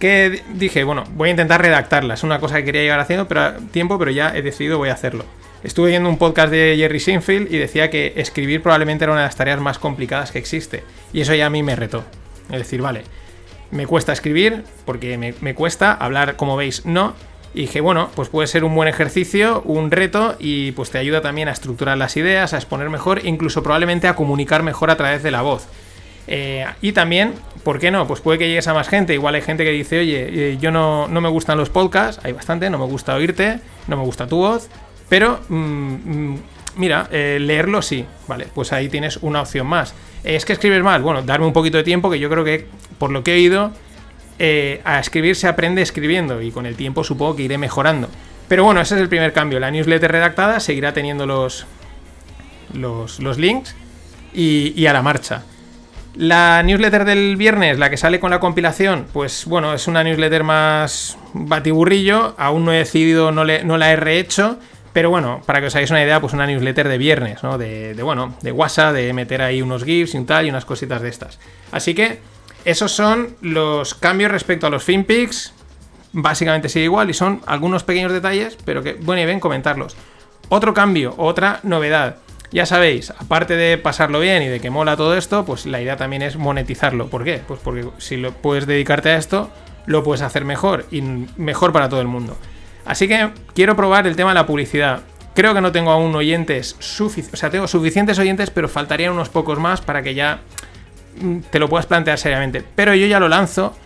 que 0.00 0.42
dije, 0.54 0.82
bueno, 0.84 1.04
voy 1.14 1.28
a 1.28 1.30
intentar 1.30 1.62
redactarla. 1.62 2.14
Es 2.14 2.24
una 2.24 2.40
cosa 2.40 2.56
que 2.56 2.64
quería 2.64 2.82
llegar 2.82 3.00
haciendo 3.00 3.28
pero, 3.28 3.54
tiempo, 3.70 3.98
pero 3.98 4.10
ya 4.10 4.36
he 4.36 4.42
decidido 4.42 4.78
voy 4.78 4.88
a 4.88 4.94
hacerlo. 4.94 5.24
Estuve 5.62 5.90
viendo 5.90 6.08
un 6.08 6.18
podcast 6.18 6.50
de 6.50 6.74
Jerry 6.76 7.00
Sinfield 7.00 7.52
y 7.52 7.58
decía 7.58 7.88
que 7.88 8.14
escribir 8.16 8.62
probablemente 8.62 9.04
era 9.04 9.12
una 9.12 9.22
de 9.22 9.26
las 9.28 9.36
tareas 9.36 9.60
más 9.60 9.78
complicadas 9.78 10.32
que 10.32 10.38
existe. 10.38 10.82
Y 11.12 11.20
eso 11.20 11.34
ya 11.34 11.46
a 11.46 11.50
mí 11.50 11.62
me 11.62 11.76
retó. 11.76 12.04
Es 12.50 12.58
decir, 12.58 12.80
vale, 12.80 13.04
me 13.70 13.86
cuesta 13.86 14.12
escribir 14.12 14.64
porque 14.84 15.18
me, 15.18 15.34
me 15.40 15.54
cuesta, 15.54 15.92
hablar 15.92 16.36
como 16.36 16.56
veis 16.56 16.86
no, 16.86 17.14
y 17.52 17.62
dije, 17.62 17.80
bueno, 17.80 18.10
pues 18.14 18.28
puede 18.28 18.46
ser 18.46 18.64
un 18.64 18.74
buen 18.74 18.88
ejercicio, 18.88 19.62
un 19.64 19.90
reto 19.90 20.36
y 20.38 20.70
pues 20.72 20.90
te 20.90 20.98
ayuda 20.98 21.20
también 21.20 21.48
a 21.48 21.52
estructurar 21.52 21.98
las 21.98 22.16
ideas, 22.16 22.54
a 22.54 22.56
exponer 22.56 22.88
mejor, 22.90 23.24
incluso 23.24 23.62
probablemente 23.62 24.06
a 24.06 24.14
comunicar 24.14 24.62
mejor 24.62 24.90
a 24.90 24.96
través 24.96 25.22
de 25.22 25.32
la 25.32 25.42
voz. 25.42 25.66
Eh, 26.28 26.64
y 26.80 26.92
también, 26.92 27.34
¿por 27.64 27.80
qué 27.80 27.90
no? 27.90 28.06
Pues 28.06 28.20
puede 28.20 28.38
que 28.38 28.46
llegues 28.46 28.68
a 28.68 28.74
más 28.74 28.88
gente. 28.88 29.14
Igual 29.14 29.34
hay 29.34 29.42
gente 29.42 29.64
que 29.64 29.72
dice, 29.72 29.98
oye, 29.98 30.52
eh, 30.52 30.58
yo 30.60 30.70
no, 30.70 31.08
me 31.08 31.28
gustan 31.28 31.58
los 31.58 31.70
podcasts, 31.70 32.24
hay 32.24 32.32
bastante, 32.32 32.70
no 32.70 32.78
me 32.78 32.84
gusta 32.84 33.16
oírte, 33.16 33.58
no 33.88 33.96
me 33.96 34.04
gusta 34.04 34.28
tu 34.28 34.36
voz, 34.36 34.68
pero 35.08 35.40
mm, 35.48 35.54
mm, 35.54 36.38
mira, 36.76 37.08
eh, 37.10 37.38
leerlo 37.40 37.82
sí, 37.82 38.06
vale, 38.28 38.46
pues 38.54 38.72
ahí 38.72 38.88
tienes 38.88 39.16
una 39.22 39.42
opción 39.42 39.66
más. 39.66 39.92
Es 40.24 40.44
que 40.44 40.52
escribes 40.52 40.82
mal, 40.82 41.02
bueno, 41.02 41.22
darme 41.22 41.46
un 41.46 41.52
poquito 41.52 41.78
de 41.78 41.84
tiempo, 41.84 42.10
que 42.10 42.18
yo 42.18 42.28
creo 42.28 42.44
que 42.44 42.66
por 42.98 43.10
lo 43.10 43.24
que 43.24 43.32
he 43.32 43.34
oído, 43.36 43.72
eh, 44.38 44.80
a 44.84 44.98
escribir 44.98 45.36
se 45.36 45.48
aprende 45.48 45.82
escribiendo 45.82 46.40
y 46.40 46.50
con 46.50 46.66
el 46.66 46.74
tiempo 46.74 47.04
supongo 47.04 47.36
que 47.36 47.42
iré 47.42 47.58
mejorando. 47.58 48.08
Pero 48.48 48.64
bueno, 48.64 48.80
ese 48.80 48.94
es 48.96 49.00
el 49.00 49.08
primer 49.08 49.32
cambio. 49.32 49.60
La 49.60 49.70
newsletter 49.70 50.10
redactada 50.10 50.60
seguirá 50.60 50.92
teniendo 50.92 51.26
los, 51.26 51.66
los, 52.72 53.38
links 53.38 53.76
y, 54.34 54.86
a 54.86 54.92
la 54.92 55.02
marcha. 55.02 55.44
La 56.16 56.62
newsletter 56.62 57.04
del 57.04 57.36
viernes, 57.36 57.78
la 57.78 57.90
que 57.90 57.96
sale 57.96 58.18
con 58.18 58.30
la 58.30 58.40
compilación, 58.40 59.06
pues 59.12 59.44
bueno, 59.44 59.72
es 59.72 59.86
una 59.86 60.02
newsletter 60.02 60.42
más 60.42 61.16
batiburrillo. 61.32 62.34
Aún 62.38 62.64
no 62.64 62.72
he 62.72 62.78
decidido, 62.78 63.30
no, 63.30 63.44
no 63.44 63.78
la 63.78 63.92
he 63.92 63.96
rehecho. 63.96 64.58
Pero 64.92 65.10
bueno, 65.10 65.40
para 65.46 65.60
que 65.60 65.66
os 65.66 65.74
hagáis 65.74 65.90
una 65.90 66.02
idea, 66.02 66.20
pues 66.20 66.32
una 66.32 66.46
newsletter 66.46 66.88
de 66.88 66.98
viernes, 66.98 67.42
¿no? 67.42 67.58
De, 67.58 67.94
bueno, 68.02 68.34
de 68.42 68.50
WhatsApp, 68.50 68.94
de 68.94 69.12
meter 69.12 69.40
ahí 69.42 69.62
unos 69.62 69.84
GIFs 69.84 70.14
y 70.14 70.18
un 70.18 70.26
tal 70.26 70.46
y 70.46 70.50
unas 70.50 70.64
cositas 70.64 71.00
de 71.00 71.08
estas. 71.08 71.38
Así 71.70 71.94
que 71.94 72.18
esos 72.64 72.90
son 72.90 73.36
los 73.40 73.94
cambios 73.94 74.32
respecto 74.32 74.66
a 74.66 74.70
los 74.70 74.82
FinPix. 74.82 75.54
Básicamente 76.12 76.68
sigue 76.68 76.86
igual 76.86 77.08
y 77.08 77.14
son 77.14 77.40
algunos 77.46 77.84
pequeños 77.84 78.12
detalles, 78.12 78.58
pero 78.64 78.82
que 78.82 78.94
bueno 78.94 79.22
y 79.22 79.26
bien 79.26 79.38
comentarlos. 79.38 79.96
Otro 80.48 80.74
cambio, 80.74 81.14
otra 81.18 81.60
novedad. 81.62 82.16
Ya 82.50 82.66
sabéis, 82.66 83.10
aparte 83.10 83.54
de 83.54 83.78
pasarlo 83.78 84.18
bien 84.18 84.42
y 84.42 84.48
de 84.48 84.58
que 84.58 84.70
mola 84.70 84.96
todo 84.96 85.16
esto, 85.16 85.44
pues 85.44 85.66
la 85.66 85.80
idea 85.80 85.96
también 85.96 86.22
es 86.22 86.36
monetizarlo. 86.36 87.06
¿Por 87.06 87.22
qué? 87.22 87.40
Pues 87.46 87.60
porque 87.62 87.86
si 87.98 88.16
puedes 88.42 88.66
dedicarte 88.66 89.10
a 89.10 89.16
esto, 89.16 89.50
lo 89.86 90.02
puedes 90.02 90.22
hacer 90.22 90.44
mejor 90.44 90.86
y 90.90 91.00
mejor 91.00 91.72
para 91.72 91.88
todo 91.88 92.00
el 92.00 92.08
mundo. 92.08 92.36
Así 92.90 93.06
que 93.06 93.30
quiero 93.54 93.76
probar 93.76 94.08
el 94.08 94.16
tema 94.16 94.30
de 94.30 94.34
la 94.34 94.46
publicidad. 94.46 95.02
Creo 95.32 95.54
que 95.54 95.60
no 95.60 95.70
tengo 95.70 95.92
aún 95.92 96.12
oyentes 96.16 96.74
suficientes, 96.80 97.34
o 97.34 97.36
sea, 97.36 97.48
tengo 97.48 97.68
suficientes 97.68 98.18
oyentes, 98.18 98.50
pero 98.50 98.68
faltarían 98.68 99.12
unos 99.12 99.28
pocos 99.28 99.60
más 99.60 99.80
para 99.80 100.02
que 100.02 100.14
ya 100.14 100.40
te 101.52 101.60
lo 101.60 101.68
puedas 101.68 101.86
plantear 101.86 102.18
seriamente. 102.18 102.64
Pero 102.74 102.92
yo 102.96 103.06
ya 103.06 103.20
lo 103.20 103.28
lanzo 103.28 103.76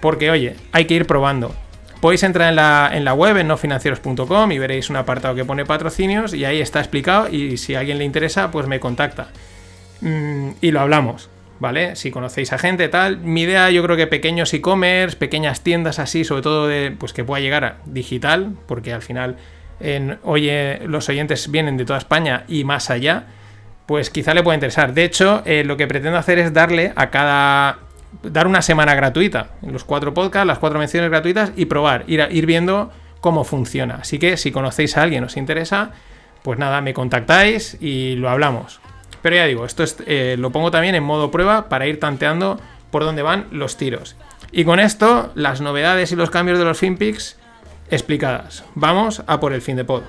porque, 0.00 0.32
oye, 0.32 0.56
hay 0.72 0.86
que 0.86 0.94
ir 0.94 1.06
probando. 1.06 1.54
Podéis 2.00 2.24
entrar 2.24 2.48
en 2.48 2.56
la, 2.56 2.90
en 2.92 3.04
la 3.04 3.14
web, 3.14 3.36
en 3.36 3.46
nofinancieros.com, 3.46 4.50
y 4.50 4.58
veréis 4.58 4.90
un 4.90 4.96
apartado 4.96 5.36
que 5.36 5.44
pone 5.44 5.64
patrocinios, 5.64 6.34
y 6.34 6.44
ahí 6.44 6.60
está 6.60 6.80
explicado, 6.80 7.28
y 7.28 7.58
si 7.58 7.76
a 7.76 7.78
alguien 7.78 7.98
le 7.98 8.04
interesa, 8.04 8.50
pues 8.50 8.66
me 8.66 8.80
contacta. 8.80 9.28
Mm, 10.00 10.50
y 10.60 10.72
lo 10.72 10.80
hablamos, 10.80 11.30
¿vale? 11.60 11.96
Si 11.96 12.10
conocéis 12.10 12.52
a 12.52 12.58
gente, 12.58 12.88
tal. 12.88 13.18
Mi 13.18 13.42
idea, 13.42 13.70
yo 13.70 13.82
creo 13.82 13.96
que 13.96 14.06
pequeños 14.06 14.52
e-commerce, 14.54 15.16
pequeñas 15.16 15.62
tiendas 15.62 15.98
así, 15.98 16.24
sobre 16.24 16.42
todo 16.42 16.68
de, 16.68 16.90
pues 16.90 17.12
que 17.12 17.24
pueda 17.24 17.40
llegar 17.40 17.64
a 17.64 17.76
digital, 17.86 18.54
porque 18.66 18.92
al 18.92 19.02
final, 19.02 19.36
en, 19.80 20.18
oye, 20.22 20.80
los 20.86 21.08
oyentes 21.08 21.50
vienen 21.50 21.76
de 21.76 21.84
toda 21.84 21.98
España 21.98 22.44
y 22.48 22.64
más 22.64 22.90
allá 22.90 23.26
pues 23.88 24.10
quizá 24.10 24.34
le 24.34 24.42
pueda 24.42 24.54
interesar. 24.54 24.92
De 24.92 25.02
hecho, 25.02 25.40
eh, 25.46 25.64
lo 25.64 25.78
que 25.78 25.86
pretendo 25.86 26.18
hacer 26.18 26.38
es 26.38 26.52
darle 26.52 26.92
a 26.94 27.08
cada. 27.08 27.78
dar 28.22 28.46
una 28.46 28.60
semana 28.60 28.94
gratuita. 28.94 29.52
Los 29.62 29.82
cuatro 29.82 30.12
podcasts, 30.12 30.46
las 30.46 30.58
cuatro 30.58 30.78
menciones 30.78 31.08
gratuitas 31.08 31.52
y 31.56 31.64
probar, 31.64 32.04
ir, 32.06 32.28
ir 32.30 32.44
viendo 32.44 32.92
cómo 33.22 33.44
funciona. 33.44 33.94
Así 34.02 34.18
que 34.18 34.36
si 34.36 34.52
conocéis 34.52 34.98
a 34.98 35.02
alguien, 35.02 35.24
os 35.24 35.38
interesa, 35.38 35.92
pues 36.42 36.58
nada, 36.58 36.82
me 36.82 36.92
contactáis 36.92 37.78
y 37.80 38.16
lo 38.16 38.28
hablamos. 38.28 38.78
Pero 39.22 39.36
ya 39.36 39.46
digo, 39.46 39.64
esto 39.64 39.82
es, 39.82 39.96
eh, 40.06 40.36
lo 40.38 40.50
pongo 40.50 40.70
también 40.70 40.94
en 40.94 41.02
modo 41.02 41.30
prueba 41.30 41.68
para 41.68 41.86
ir 41.86 42.00
tanteando 42.00 42.60
por 42.90 43.04
dónde 43.04 43.22
van 43.22 43.46
los 43.50 43.76
tiros. 43.76 44.16
Y 44.52 44.64
con 44.64 44.80
esto, 44.80 45.32
las 45.34 45.60
novedades 45.60 46.12
y 46.12 46.16
los 46.16 46.30
cambios 46.30 46.58
de 46.58 46.64
los 46.64 46.78
FinPix 46.78 47.36
explicadas. 47.90 48.64
Vamos 48.74 49.22
a 49.26 49.40
por 49.40 49.52
el 49.52 49.62
fin 49.62 49.76
de 49.76 49.84
pod. 49.84 50.02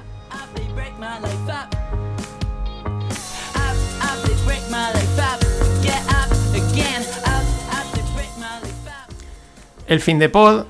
el 9.89 9.99
fin 9.99 10.19
de 10.19 10.29
pod 10.29 10.67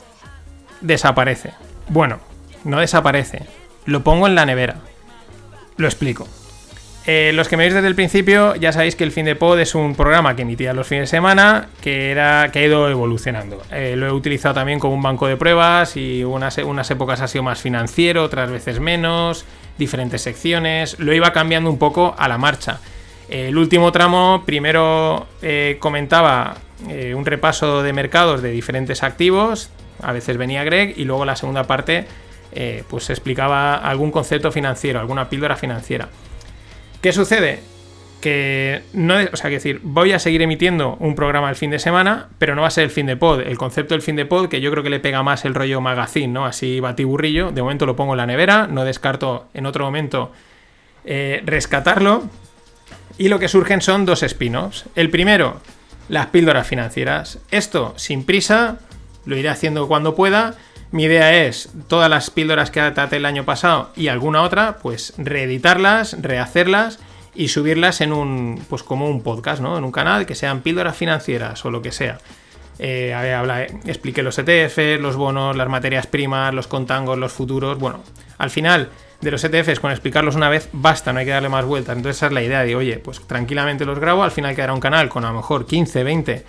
desaparece. 0.80 1.54
Bueno, 1.90 2.20
no 2.64 2.80
desaparece. 2.80 3.46
Lo 3.86 4.02
pongo 4.02 4.28
en 4.28 4.34
la 4.34 4.46
nevera. 4.46 4.78
Lo 5.76 5.88
explico. 5.88 6.28
Eh, 7.06 7.32
los 7.34 7.48
que 7.48 7.58
me 7.58 7.64
veis 7.64 7.74
desde 7.74 7.88
el 7.88 7.96
principio 7.96 8.56
ya 8.56 8.72
sabéis 8.72 8.96
que 8.96 9.04
el 9.04 9.12
fin 9.12 9.26
de 9.26 9.36
pod 9.36 9.60
es 9.60 9.74
un 9.74 9.96
programa 9.96 10.36
que 10.36 10.44
emitía 10.44 10.74
los 10.74 10.86
fines 10.86 11.04
de 11.04 11.18
semana 11.18 11.70
que, 11.82 12.12
era, 12.12 12.50
que 12.52 12.60
ha 12.60 12.66
ido 12.66 12.90
evolucionando. 12.90 13.62
Eh, 13.72 13.96
lo 13.96 14.08
he 14.08 14.12
utilizado 14.12 14.56
también 14.56 14.80
como 14.80 14.94
un 14.94 15.02
banco 15.02 15.28
de 15.28 15.38
pruebas 15.38 15.98
y 15.98 16.24
unas, 16.24 16.58
unas 16.60 16.92
épocas 16.92 17.22
ha 17.22 17.28
sido 17.28 17.44
más 17.44 17.62
financiero, 17.62 18.24
otras 18.24 18.52
veces 18.52 18.80
menos, 18.80 19.46
diferentes 19.78 20.22
secciones. 20.22 21.00
Lo 21.00 21.14
iba 21.14 21.34
cambiando 21.34 21.70
un 21.70 21.80
poco 21.80 22.16
a 22.18 22.28
la 22.28 22.38
marcha. 22.38 22.80
El 23.30 23.58
último 23.58 23.92
tramo 23.92 24.44
primero 24.46 25.28
eh, 25.42 25.78
comentaba 25.80 26.58
un 27.14 27.26
repaso 27.26 27.84
de 27.84 27.92
mercados 27.92 28.42
de 28.42 28.52
diferentes 28.52 29.04
activos, 29.04 29.70
a 30.02 30.14
veces 30.14 30.38
venía 30.38 30.64
Greg, 30.64 30.94
y 30.98 31.04
luego 31.04 31.26
la 31.26 31.36
segunda 31.36 31.66
parte 31.66 32.06
eh, 32.52 32.84
pues 32.90 33.10
explicaba 33.10 33.76
algún 33.76 34.12
concepto 34.12 34.52
financiero, 34.52 35.00
alguna 35.00 35.30
píldora 35.30 35.56
financiera. 35.56 36.10
¿Qué 37.02 37.14
sucede? 37.14 37.62
Que 38.22 38.84
no, 38.92 39.16
o 39.32 39.36
sea, 39.38 39.50
decir, 39.50 39.80
voy 39.82 40.12
a 40.12 40.20
seguir 40.20 40.42
emitiendo 40.42 40.98
un 41.00 41.16
programa 41.16 41.50
el 41.50 41.56
fin 41.56 41.72
de 41.72 41.80
semana, 41.80 42.28
pero 42.38 42.54
no 42.54 42.62
va 42.62 42.68
a 42.68 42.72
ser 42.72 42.84
el 42.84 42.90
fin 42.90 43.06
de 43.06 43.16
pod. 43.16 43.40
El 43.40 43.58
concepto 43.58 43.94
del 43.94 44.02
fin 44.02 44.18
de 44.18 44.26
pod, 44.26 44.50
que 44.50 44.60
yo 44.60 44.72
creo 44.72 44.84
que 44.84 44.90
le 44.90 45.00
pega 45.00 45.24
más 45.24 45.46
el 45.46 45.56
rollo 45.56 45.80
magazine, 45.80 46.28
¿no? 46.28 46.46
Así 46.46 46.82
batiburrillo. 46.82 47.52
De 47.52 47.62
momento 47.62 47.86
lo 47.86 47.96
pongo 47.96 48.14
en 48.14 48.18
la 48.18 48.26
nevera, 48.26 48.68
no 48.68 48.84
descarto 48.84 49.48
en 49.54 49.66
otro 49.66 49.86
momento 49.86 50.34
eh, 51.06 51.42
rescatarlo. 51.46 52.24
Y 53.18 53.30
lo 53.30 53.40
que 53.40 53.48
surgen 53.48 53.82
son 53.82 54.06
dos 54.06 54.24
spin-offs. 54.24 54.86
El 54.96 55.10
primero, 55.10 55.62
las 56.10 56.28
píldoras 56.28 56.68
financieras. 56.68 57.40
Esto 57.52 57.94
sin 57.96 58.26
prisa, 58.26 58.80
lo 59.26 59.38
iré 59.38 59.50
haciendo 59.50 59.88
cuando 59.88 60.16
pueda. 60.16 60.56
Mi 60.92 61.04
idea 61.04 61.46
es 61.46 61.70
todas 61.88 62.10
las 62.10 62.32
píldoras 62.32 62.72
que 62.72 62.82
traté 62.92 63.18
el 63.18 63.26
año 63.26 63.46
pasado 63.46 63.92
y 63.96 64.08
alguna 64.08 64.42
otra, 64.42 64.78
pues 64.82 65.14
reeditarlas, 65.18 66.18
rehacerlas 66.20 67.00
y 67.36 67.50
subirlas 67.50 68.02
en 68.02 68.12
un, 68.12 68.60
pues 68.70 68.82
como 68.82 69.08
un 69.08 69.22
podcast, 69.22 69.62
¿no? 69.62 69.78
En 69.78 69.84
un 69.84 69.92
canal 69.92 70.26
que 70.26 70.34
sean 70.34 70.62
píldoras 70.62 70.98
financieras 70.98 71.64
o 71.64 71.70
lo 71.70 71.84
que 71.84 71.92
sea. 71.92 72.18
Eh, 72.80 73.14
habla, 73.14 73.64
expliqué 73.64 74.24
los 74.24 74.40
ETF, 74.40 75.00
los 75.00 75.16
bonos, 75.16 75.56
las 75.56 75.70
materias 75.70 76.08
primas, 76.08 76.56
los 76.56 76.68
contangos, 76.68 77.20
los 77.20 77.34
futuros. 77.34 77.78
Bueno, 77.78 78.02
al 78.40 78.50
final 78.50 78.90
de 79.22 79.32
los 79.32 79.44
ETFs 79.44 79.80
con 79.80 79.92
explicarlos 79.92 80.36
una 80.36 80.50
vez 80.50 80.70
basta, 80.72 81.14
no 81.14 81.20
hay 81.20 81.26
que 81.26 81.32
darle 81.32 81.50
más 81.50 81.66
vueltas. 81.66 81.96
Entonces 81.96 82.18
esa 82.18 82.28
es 82.28 82.32
la 82.32 82.42
idea 82.42 82.64
de, 82.64 82.76
oye, 82.76 82.98
pues 82.98 83.20
tranquilamente 83.28 83.86
los 83.86 84.00
grabo, 84.00 84.24
al 84.24 84.32
final 84.32 84.56
quedará 84.56 84.74
un 84.74 84.80
canal 84.80 85.08
con 85.08 85.24
a 85.24 85.30
lo 85.30 85.36
mejor 85.36 85.68
15, 85.68 86.04
20 86.04 86.46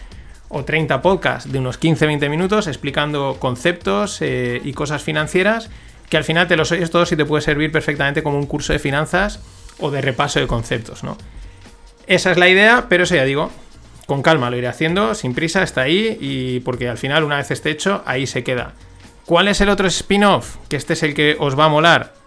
o 0.51 0.65
30 0.65 1.01
podcasts 1.01 1.51
de 1.51 1.59
unos 1.59 1.81
15-20 1.81 2.29
minutos 2.29 2.67
explicando 2.67 3.39
conceptos 3.39 4.21
eh, 4.21 4.61
y 4.63 4.75
cosas 4.75 5.03
financieras 5.03 5.71
que 6.11 6.19
al 6.19 6.25
final 6.25 6.47
te 6.47 6.57
los 6.57 6.71
oyes 6.73 6.91
todos 6.91 7.11
y 7.13 7.17
te 7.17 7.25
puede 7.25 7.41
servir 7.41 7.73
perfectamente 7.73 8.23
como 8.23 8.37
un 8.37 8.45
curso 8.47 8.75
de 8.75 8.79
finanzas 8.79 9.41
o 9.79 9.91
de 9.91 10.03
repaso 10.03 10.41
de 10.41 10.47
conceptos, 10.47 11.03
¿no? 11.03 11.17
Esa 12.07 12.33
es 12.33 12.37
la 12.37 12.49
idea, 12.49 12.87
pero 12.89 13.05
eso 13.05 13.15
ya 13.15 13.25
digo, 13.25 13.51
con 14.07 14.21
calma 14.21 14.51
lo 14.51 14.57
iré 14.59 14.67
haciendo, 14.67 15.15
sin 15.15 15.33
prisa, 15.33 15.63
está 15.63 15.83
ahí 15.83 16.19
y 16.21 16.61
porque 16.61 16.89
al 16.89 16.99
final 16.99 17.25
una 17.25 17.37
vez 17.37 17.51
esté 17.51 17.71
hecho, 17.71 18.03
ahí 18.05 18.27
se 18.27 18.43
queda. 18.43 18.73
¿Cuál 19.25 19.47
es 19.49 19.61
el 19.61 19.69
otro 19.69 19.87
spin-off? 19.87 20.57
Que 20.69 20.77
este 20.77 20.93
es 20.95 21.05
el 21.05 21.15
que 21.15 21.37
os 21.39 21.57
va 21.57 21.67
a 21.67 21.69
molar 21.69 22.21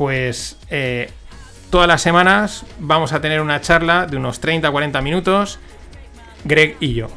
pues 0.00 0.56
eh, 0.70 1.10
todas 1.68 1.86
las 1.86 2.00
semanas 2.00 2.64
vamos 2.78 3.12
a 3.12 3.20
tener 3.20 3.42
una 3.42 3.60
charla 3.60 4.06
de 4.06 4.16
unos 4.16 4.40
30-40 4.40 5.02
minutos, 5.02 5.58
Greg 6.44 6.78
y 6.80 6.94
yo. 6.94 7.08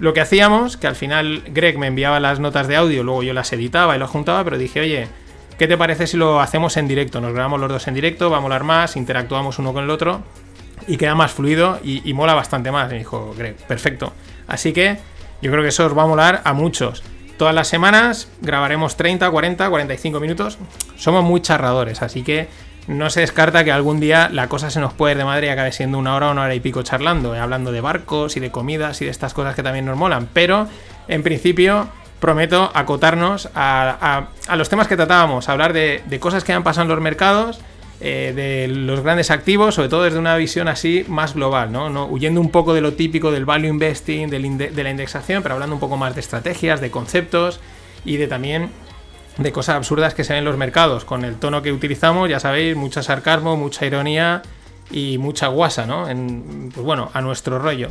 Lo 0.00 0.14
que 0.14 0.22
hacíamos, 0.22 0.78
que 0.78 0.86
al 0.86 0.96
final 0.96 1.42
Greg 1.48 1.78
me 1.78 1.86
enviaba 1.86 2.20
las 2.20 2.40
notas 2.40 2.66
de 2.66 2.76
audio, 2.76 3.02
luego 3.04 3.22
yo 3.22 3.34
las 3.34 3.52
editaba 3.52 3.94
y 3.94 3.98
las 3.98 4.08
juntaba, 4.08 4.42
pero 4.44 4.56
dije, 4.56 4.80
oye, 4.80 5.08
¿qué 5.58 5.68
te 5.68 5.76
parece 5.76 6.06
si 6.06 6.16
lo 6.16 6.40
hacemos 6.40 6.78
en 6.78 6.88
directo? 6.88 7.20
Nos 7.20 7.34
grabamos 7.34 7.60
los 7.60 7.68
dos 7.68 7.86
en 7.86 7.92
directo, 7.92 8.30
va 8.30 8.38
a 8.38 8.40
molar 8.40 8.64
más, 8.64 8.96
interactuamos 8.96 9.58
uno 9.58 9.74
con 9.74 9.84
el 9.84 9.90
otro 9.90 10.22
y 10.88 10.96
queda 10.96 11.14
más 11.14 11.32
fluido 11.32 11.78
y, 11.84 12.14
mola 12.14 12.32
bastante 12.32 12.72
más. 12.72 12.88
Me 12.90 12.96
dijo 12.96 13.34
Greg, 13.36 13.56
perfecto. 13.56 14.14
Así 14.48 14.72
que 14.72 14.96
yo 15.42 15.50
creo 15.50 15.62
que 15.62 15.68
eso 15.68 15.84
os 15.84 15.96
va 15.96 16.04
a 16.04 16.06
molar 16.06 16.40
a 16.44 16.54
muchos. 16.54 17.02
Todas 17.36 17.54
las 17.54 17.68
semanas 17.68 18.28
grabaremos 18.40 18.96
30, 18.96 19.30
40, 19.30 19.68
45 19.68 20.18
minutos. 20.18 20.58
Somos 20.96 21.22
muy 21.24 21.42
charradores, 21.42 22.00
así 22.00 22.22
que 22.22 22.48
no 22.86 23.10
se 23.10 23.20
descarta 23.20 23.64
que 23.64 23.72
algún 23.72 24.00
día 24.00 24.28
la 24.32 24.48
cosa 24.48 24.70
se 24.70 24.80
nos 24.80 24.92
puede 24.92 25.12
ir 25.12 25.18
de 25.18 25.24
madre 25.24 25.46
y 25.46 25.50
acabe 25.50 25.72
siendo 25.72 25.98
una 25.98 26.14
hora 26.14 26.28
o 26.28 26.32
una 26.32 26.42
hora 26.42 26.54
y 26.54 26.60
pico 26.60 26.82
charlando, 26.82 27.34
hablando 27.34 27.72
de 27.72 27.80
barcos 27.80 28.36
y 28.36 28.40
de 28.40 28.50
comidas 28.50 29.00
y 29.02 29.04
de 29.04 29.10
estas 29.10 29.34
cosas 29.34 29.54
que 29.54 29.62
también 29.62 29.84
nos 29.84 29.96
molan. 29.96 30.28
Pero 30.32 30.66
en 31.08 31.22
principio 31.22 31.88
prometo 32.20 32.70
acotarnos 32.74 33.48
a, 33.54 34.28
los 34.56 34.68
temas 34.68 34.88
que 34.88 34.96
tratábamos, 34.96 35.48
hablar 35.48 35.72
de, 35.72 36.18
cosas 36.20 36.44
que 36.44 36.52
han 36.52 36.62
pasado 36.62 36.82
en 36.82 36.88
los 36.88 37.00
mercados, 37.00 37.60
eh, 38.02 38.32
de 38.34 38.68
los 38.68 39.00
grandes 39.00 39.30
activos, 39.30 39.74
sobre 39.74 39.88
todo 39.88 40.04
desde 40.04 40.18
una 40.18 40.36
visión 40.36 40.68
así 40.68 41.04
más 41.08 41.34
global, 41.34 41.70
¿no? 41.70 42.06
huyendo 42.06 42.40
un 42.40 42.50
poco 42.50 42.72
de 42.72 42.80
lo 42.80 42.94
típico 42.94 43.30
del 43.30 43.44
value 43.44 43.68
investing, 43.68 44.28
de 44.30 44.82
la 44.82 44.90
indexación, 44.90 45.42
pero 45.42 45.54
hablando 45.54 45.76
un 45.76 45.80
poco 45.80 45.96
más 45.96 46.14
de 46.14 46.20
estrategias, 46.20 46.80
de 46.80 46.90
conceptos 46.90 47.60
y 48.04 48.16
de 48.16 48.26
también 48.26 48.70
de 49.38 49.52
cosas 49.52 49.76
absurdas 49.76 50.14
que 50.14 50.24
se 50.24 50.32
ven 50.32 50.40
en 50.40 50.44
los 50.44 50.56
mercados. 50.56 51.04
Con 51.04 51.24
el 51.24 51.36
tono 51.36 51.62
que 51.62 51.72
utilizamos, 51.72 52.28
ya 52.28 52.40
sabéis, 52.40 52.76
mucha 52.76 53.02
sarcasmo, 53.02 53.56
mucha 53.56 53.86
ironía 53.86 54.42
y 54.90 55.18
mucha 55.18 55.48
guasa, 55.48 55.86
¿no? 55.86 56.08
En, 56.08 56.70
pues 56.74 56.84
bueno, 56.84 57.10
a 57.12 57.20
nuestro 57.20 57.58
rollo. 57.58 57.88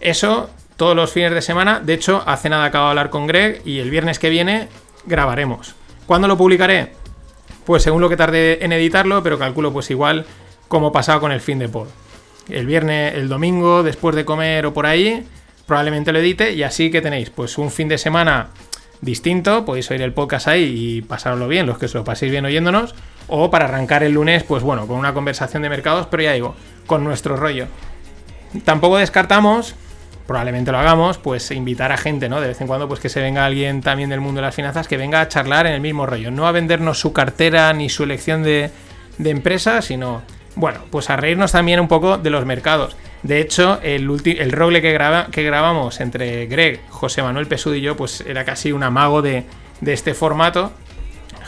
Eso 0.00 0.50
todos 0.76 0.96
los 0.96 1.10
fines 1.12 1.32
de 1.32 1.42
semana. 1.42 1.80
De 1.80 1.94
hecho, 1.94 2.22
hace 2.26 2.48
nada 2.48 2.64
acabo 2.64 2.86
de 2.86 2.90
hablar 2.90 3.10
con 3.10 3.26
Greg 3.26 3.62
y 3.64 3.78
el 3.78 3.90
viernes 3.90 4.18
que 4.18 4.30
viene 4.30 4.68
grabaremos. 5.06 5.74
¿Cuándo 6.06 6.28
lo 6.28 6.36
publicaré? 6.36 6.92
Pues 7.64 7.82
según 7.82 8.00
lo 8.00 8.08
que 8.08 8.16
tarde 8.16 8.64
en 8.64 8.72
editarlo, 8.72 9.22
pero 9.22 9.38
calculo 9.38 9.72
pues 9.72 9.90
igual 9.90 10.26
como 10.68 10.92
pasado 10.92 11.20
con 11.20 11.32
el 11.32 11.40
fin 11.40 11.58
de 11.58 11.68
pod. 11.68 11.88
El 12.48 12.66
viernes, 12.66 13.14
el 13.14 13.28
domingo, 13.28 13.82
después 13.82 14.14
de 14.14 14.24
comer 14.24 14.66
o 14.66 14.74
por 14.74 14.86
ahí, 14.86 15.26
probablemente 15.66 16.12
lo 16.12 16.18
edite 16.18 16.52
y 16.52 16.62
así 16.62 16.90
que 16.90 17.00
tenéis 17.00 17.30
pues 17.30 17.56
un 17.56 17.70
fin 17.70 17.88
de 17.88 17.96
semana 17.96 18.48
distinto, 19.04 19.64
podéis 19.64 19.90
oír 19.90 20.02
el 20.02 20.12
podcast 20.12 20.48
ahí 20.48 20.74
y 20.74 21.02
pasarlo 21.02 21.46
bien, 21.46 21.66
los 21.66 21.78
que 21.78 21.86
os 21.86 21.94
lo 21.94 22.04
paséis 22.04 22.32
bien 22.32 22.44
oyéndonos, 22.44 22.94
o 23.28 23.50
para 23.50 23.66
arrancar 23.66 24.02
el 24.02 24.12
lunes, 24.12 24.42
pues 24.42 24.62
bueno, 24.62 24.86
con 24.86 24.98
una 24.98 25.14
conversación 25.14 25.62
de 25.62 25.68
mercados, 25.68 26.06
pero 26.10 26.22
ya 26.22 26.32
digo, 26.32 26.54
con 26.86 27.04
nuestro 27.04 27.36
rollo. 27.36 27.66
Tampoco 28.64 28.98
descartamos, 28.98 29.74
probablemente 30.26 30.72
lo 30.72 30.78
hagamos, 30.78 31.18
pues 31.18 31.50
invitar 31.50 31.92
a 31.92 31.96
gente, 31.96 32.28
¿no? 32.28 32.40
De 32.40 32.48
vez 32.48 32.60
en 32.60 32.66
cuando, 32.66 32.88
pues 32.88 33.00
que 33.00 33.08
se 33.08 33.20
venga 33.20 33.44
alguien 33.44 33.80
también 33.80 34.10
del 34.10 34.20
mundo 34.20 34.40
de 34.40 34.46
las 34.46 34.54
finanzas 34.54 34.88
que 34.88 34.96
venga 34.96 35.20
a 35.20 35.28
charlar 35.28 35.66
en 35.66 35.74
el 35.74 35.80
mismo 35.80 36.06
rollo, 36.06 36.30
no 36.30 36.46
a 36.46 36.52
vendernos 36.52 36.98
su 36.98 37.12
cartera 37.12 37.72
ni 37.72 37.88
su 37.88 38.04
elección 38.04 38.42
de, 38.42 38.70
de 39.18 39.30
empresa, 39.30 39.82
sino, 39.82 40.22
bueno, 40.56 40.80
pues 40.90 41.10
a 41.10 41.16
reírnos 41.16 41.52
también 41.52 41.80
un 41.80 41.88
poco 41.88 42.18
de 42.18 42.30
los 42.30 42.44
mercados. 42.44 42.96
De 43.22 43.40
hecho, 43.40 43.80
el, 43.82 44.08
el 44.24 44.52
roble 44.52 44.82
que, 44.82 44.92
graba 44.92 45.28
que 45.30 45.42
grabamos 45.42 46.00
entre 46.00 46.46
Greg, 46.46 46.80
José 46.90 47.22
Manuel 47.22 47.46
Pesud 47.46 47.74
y 47.74 47.80
yo, 47.80 47.96
pues 47.96 48.20
era 48.20 48.44
casi 48.44 48.72
un 48.72 48.82
amago 48.82 49.22
de, 49.22 49.44
este 49.84 50.14
formato. 50.14 50.72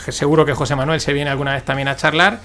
Seguro 0.09 0.45
que 0.45 0.53
José 0.53 0.75
Manuel 0.75 1.01
se 1.01 1.13
viene 1.13 1.29
alguna 1.29 1.53
vez 1.53 1.63
también 1.63 1.87
a 1.87 1.95
charlar. 1.95 2.39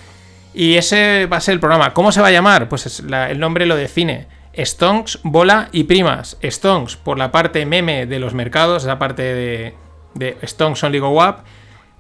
Y 0.55 0.75
ese 0.75 1.27
va 1.27 1.39
a 1.39 1.41
ser 1.41 1.55
el 1.55 1.61
programa. 1.61 1.95
¿Cómo 1.95 2.13
se 2.13 2.21
va 2.21 2.29
a 2.29 2.33
llamar? 2.33 2.69
Pues 2.69 3.01
el 3.01 3.41
nombre 3.41 3.67
lo 3.67 3.77
define. 3.77 4.27
Stonks, 4.57 5.21
bola 5.23 5.69
y 5.73 5.85
primas. 5.85 6.37
Stonks 6.43 6.97
por 6.97 7.19
la 7.19 7.33
parte 7.33 7.65
meme 7.65 8.07
de 8.07 8.19
los 8.19 8.35
mercados, 8.35 8.83
esa 8.83 8.99
parte 8.99 9.23
de, 9.23 9.75
de 10.15 10.37
Stonks 10.45 10.85
Only 10.85 10.99
Go 10.99 11.27
Up 11.27 11.37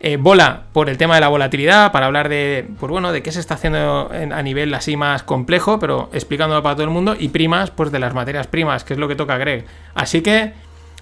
eh, 0.05 0.17
bola 0.17 0.63
por 0.73 0.91
el 0.91 0.99
tema 0.99 1.15
de 1.15 1.21
la 1.21 1.29
volatilidad, 1.29 1.93
para 1.93 2.07
hablar 2.07 2.29
de, 2.29 2.69
pues 2.81 2.91
bueno, 2.91 3.13
de 3.13 3.23
qué 3.23 3.31
se 3.31 3.39
está 3.39 3.55
haciendo 3.55 4.11
a 4.11 4.43
nivel 4.43 4.75
así 4.75 4.97
más 4.97 5.23
complejo, 5.23 5.79
pero 5.79 6.11
explicándolo 6.13 6.61
para 6.61 6.75
todo 6.75 6.85
el 6.85 6.91
mundo. 6.91 7.15
Y 7.17 7.29
primas, 7.29 7.71
pues 7.71 7.93
de 7.93 8.01
las 8.01 8.13
materias 8.13 8.49
primas, 8.49 8.83
que 8.83 8.95
es 8.95 8.99
lo 8.99 9.07
que 9.07 9.15
toca 9.15 9.39
Greg. 9.39 9.65
Así 9.95 10.21
que 10.21 10.55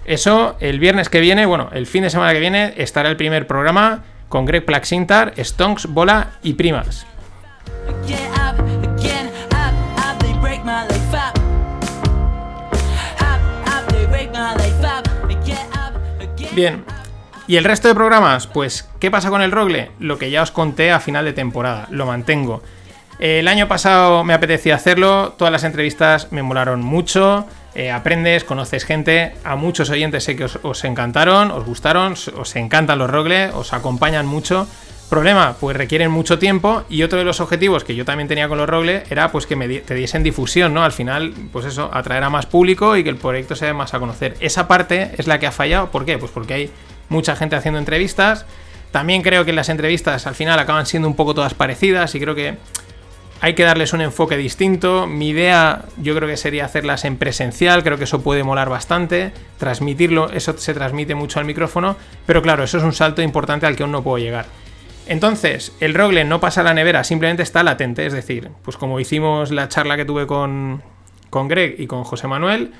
eso, 0.05 0.55
el 0.59 0.79
viernes 0.79 1.09
que 1.09 1.19
viene, 1.19 1.47
bueno, 1.47 1.69
el 1.73 1.87
fin 1.87 2.03
de 2.03 2.11
semana 2.11 2.31
que 2.31 2.39
viene, 2.39 2.75
estará 2.77 3.09
el 3.09 3.17
primer 3.17 3.47
programa 3.47 4.03
con 4.29 4.45
Greg 4.45 4.65
Plaxintar, 4.65 5.33
Stonks, 5.35 5.87
bola 5.87 6.33
y 6.43 6.53
primas. 6.53 7.07
Bien, 16.53 16.83
¿Y 17.51 17.57
el 17.57 17.65
resto 17.65 17.89
de 17.89 17.95
programas? 17.95 18.47
Pues, 18.47 18.87
¿qué 19.01 19.11
pasa 19.11 19.29
con 19.29 19.41
el 19.41 19.51
Rogle? 19.51 19.91
Lo 19.99 20.17
que 20.17 20.31
ya 20.31 20.41
os 20.41 20.51
conté 20.51 20.89
a 20.89 21.01
final 21.01 21.25
de 21.25 21.33
temporada, 21.33 21.85
lo 21.89 22.05
mantengo. 22.05 22.63
El 23.19 23.49
año 23.49 23.67
pasado 23.67 24.23
me 24.23 24.33
apetecía 24.33 24.75
hacerlo, 24.75 25.33
todas 25.37 25.51
las 25.51 25.65
entrevistas 25.65 26.31
me 26.31 26.43
molaron 26.43 26.81
mucho, 26.81 27.45
eh, 27.75 27.91
aprendes, 27.91 28.45
conoces 28.45 28.85
gente, 28.85 29.33
a 29.43 29.57
muchos 29.57 29.89
oyentes 29.89 30.23
sé 30.23 30.37
que 30.37 30.45
os, 30.45 30.83
encantaron, 30.85 31.51
os 31.51 31.65
gustaron, 31.65 32.13
os 32.13 32.55
encantan 32.55 32.99
los 32.99 33.09
Rogle, 33.09 33.49
os 33.49 33.73
acompañan 33.73 34.27
mucho. 34.27 34.65
Problema, 35.09 35.57
pues 35.59 35.75
requieren 35.75 36.09
mucho 36.09 36.39
tiempo 36.39 36.85
y 36.87 37.03
otro 37.03 37.19
de 37.19 37.25
los 37.25 37.41
objetivos 37.41 37.83
que 37.83 37.95
yo 37.95 38.05
también 38.05 38.29
tenía 38.29 38.47
con 38.47 38.59
los 38.59 38.69
Rogle 38.69 39.03
era 39.09 39.29
pues 39.29 39.45
que 39.45 39.57
me 39.57 39.67
te 39.67 39.93
diesen 39.93 40.23
difusión, 40.23 40.73
¿no? 40.73 40.85
Al 40.85 40.93
final, 40.93 41.33
pues 41.51 41.65
eso, 41.65 41.89
atraer 41.91 42.23
a 42.23 42.29
más 42.29 42.45
público 42.45 42.95
y 42.95 43.03
que 43.03 43.09
el 43.09 43.17
proyecto 43.17 43.57
se 43.57 43.65
dé 43.65 43.73
más 43.73 43.93
a 43.93 43.99
conocer. 43.99 44.37
Esa 44.39 44.69
parte 44.69 45.11
es 45.17 45.27
la 45.27 45.37
que 45.37 45.47
ha 45.47 45.51
fallado, 45.51 45.91
¿por 45.91 46.05
qué? 46.05 46.17
Pues 46.17 46.31
porque 46.31 46.53
hay 46.53 46.71
mucha 47.11 47.35
gente 47.35 47.55
haciendo 47.55 47.77
entrevistas. 47.77 48.45
También 48.91 49.21
creo 49.21 49.45
que 49.45 49.53
las 49.53 49.69
entrevistas 49.69 50.25
al 50.25 50.35
final 50.35 50.57
acaban 50.57 50.85
siendo 50.85 51.07
un 51.07 51.15
poco 51.15 51.35
todas 51.35 51.53
parecidas 51.53 52.15
y 52.15 52.19
creo 52.19 52.33
que 52.33 52.57
hay 53.41 53.53
que 53.53 53.63
darles 53.63 53.93
un 53.93 54.01
enfoque 54.01 54.37
distinto. 54.37 55.07
Mi 55.07 55.29
idea 55.29 55.85
yo 55.97 56.15
creo 56.15 56.27
que 56.27 56.37
sería 56.37 56.65
hacerlas 56.65 57.05
en 57.05 57.17
presencial, 57.17 57.83
creo 57.83 57.97
que 57.97 58.05
eso 58.05 58.21
puede 58.21 58.43
molar 58.43 58.69
bastante, 58.69 59.33
transmitirlo, 59.57 60.31
eso 60.31 60.57
se 60.57 60.73
transmite 60.73 61.15
mucho 61.15 61.39
al 61.39 61.45
micrófono, 61.45 61.97
pero 62.25 62.41
claro, 62.41 62.63
eso 62.63 62.77
es 62.77 62.83
un 62.83 62.93
salto 62.93 63.21
importante 63.21 63.65
al 63.65 63.75
que 63.75 63.83
aún 63.83 63.91
no 63.91 64.03
puedo 64.03 64.17
llegar. 64.17 64.45
Entonces, 65.07 65.75
el 65.79 65.93
Rogle 65.93 66.23
no 66.23 66.39
pasa 66.39 66.61
a 66.61 66.63
la 66.63 66.73
nevera, 66.73 67.03
simplemente 67.03 67.43
está 67.43 67.63
latente, 67.63 68.05
es 68.05 68.13
decir, 68.13 68.49
pues 68.61 68.77
como 68.77 68.99
hicimos 68.99 69.51
la 69.51 69.67
charla 69.67 69.97
que 69.97 70.05
tuve 70.05 70.27
con, 70.27 70.83
con 71.29 71.47
Greg 71.47 71.75
y 71.79 71.87
con 71.87 72.03
José 72.03 72.27
Manuel, 72.27 72.71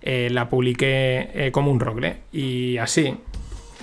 eh, 0.00 0.28
la 0.30 0.48
publiqué 0.48 1.30
eh, 1.34 1.50
como 1.50 1.70
un 1.70 1.80
Rogle. 1.80 2.18
Y 2.30 2.76
así, 2.76 3.16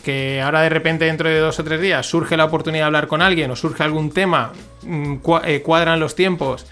que 0.01 0.41
ahora 0.41 0.61
de 0.61 0.69
repente 0.69 1.05
dentro 1.05 1.29
de 1.29 1.39
dos 1.39 1.59
o 1.59 1.63
tres 1.63 1.79
días 1.81 2.05
surge 2.05 2.37
la 2.37 2.45
oportunidad 2.45 2.83
de 2.83 2.87
hablar 2.87 3.07
con 3.07 3.21
alguien 3.21 3.51
o 3.51 3.55
surge 3.55 3.83
algún 3.83 4.11
tema, 4.11 4.53
mm, 4.83 5.15
eh, 5.43 5.61
cuadran 5.61 5.99
los 5.99 6.15
tiempos, 6.15 6.65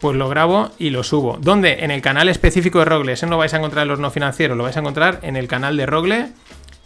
pues 0.00 0.16
lo 0.16 0.28
grabo 0.28 0.70
y 0.78 0.90
lo 0.90 1.02
subo. 1.02 1.38
¿Dónde? 1.40 1.84
En 1.84 1.90
el 1.90 2.00
canal 2.00 2.28
específico 2.28 2.78
de 2.78 2.86
Rogle. 2.86 3.12
Ese 3.12 3.26
no 3.26 3.32
lo 3.32 3.38
vais 3.38 3.52
a 3.52 3.58
encontrar 3.58 3.82
en 3.82 3.88
los 3.88 3.98
no 3.98 4.10
financieros, 4.10 4.56
lo 4.56 4.64
vais 4.64 4.76
a 4.76 4.80
encontrar 4.80 5.20
en 5.22 5.36
el 5.36 5.46
canal 5.46 5.76
de 5.76 5.86
Rogle 5.86 6.28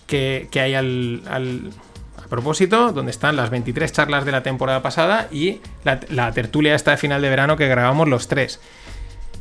que, 0.06 0.48
hay 0.54 0.74
al, 0.74 1.22
a 1.26 2.28
propósito, 2.28 2.92
donde 2.92 3.10
están 3.10 3.36
las 3.36 3.50
23 3.50 3.92
charlas 3.92 4.24
de 4.24 4.32
la 4.32 4.42
temporada 4.42 4.82
pasada 4.82 5.28
y 5.30 5.60
la, 5.84 6.00
la 6.10 6.32
tertulia 6.32 6.74
esta 6.74 6.92
de 6.92 6.96
final 6.96 7.22
de 7.22 7.28
verano 7.28 7.56
que 7.56 7.68
grabamos 7.68 8.08
los 8.08 8.28
tres. 8.28 8.60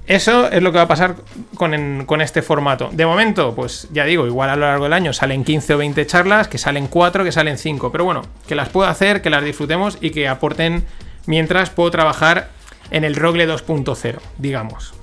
Eso 0.06 0.50
es 0.50 0.62
lo 0.62 0.72
que 0.72 0.78
va 0.78 0.84
a 0.84 0.88
pasar 0.88 1.16
con, 1.56 2.22
este 2.22 2.42
formato. 2.42 2.90
De 2.92 3.06
momento, 3.06 3.56
pues 3.56 3.88
ya 3.92 4.04
digo, 4.04 4.28
igual 4.28 4.50
a 4.50 4.56
lo 4.56 4.66
largo 4.66 4.84
del 4.84 4.94
año 4.94 5.14
salen 5.14 5.46
15 5.46 5.76
o 5.76 5.78
20 5.78 6.06
charlas, 6.06 6.48
que 6.50 6.58
salen 6.58 6.88
4, 6.88 7.24
que 7.24 7.32
salen 7.32 7.58
5. 7.58 7.92
Pero 7.92 8.04
bueno, 8.04 8.22
que 8.46 8.56
las 8.56 8.68
puedo 8.70 8.90
hacer, 8.90 9.22
que 9.22 9.30
las 9.30 9.44
disfrutemos 9.44 9.98
y 10.02 10.12
que 10.12 10.28
aporten 10.28 10.86
mientras 11.26 11.70
puedo 11.70 11.90
trabajar 11.90 12.50
en 12.92 13.06
el 13.06 13.16
Rogle 13.16 13.48
2.0, 13.48 14.20
digamos. 14.38 14.94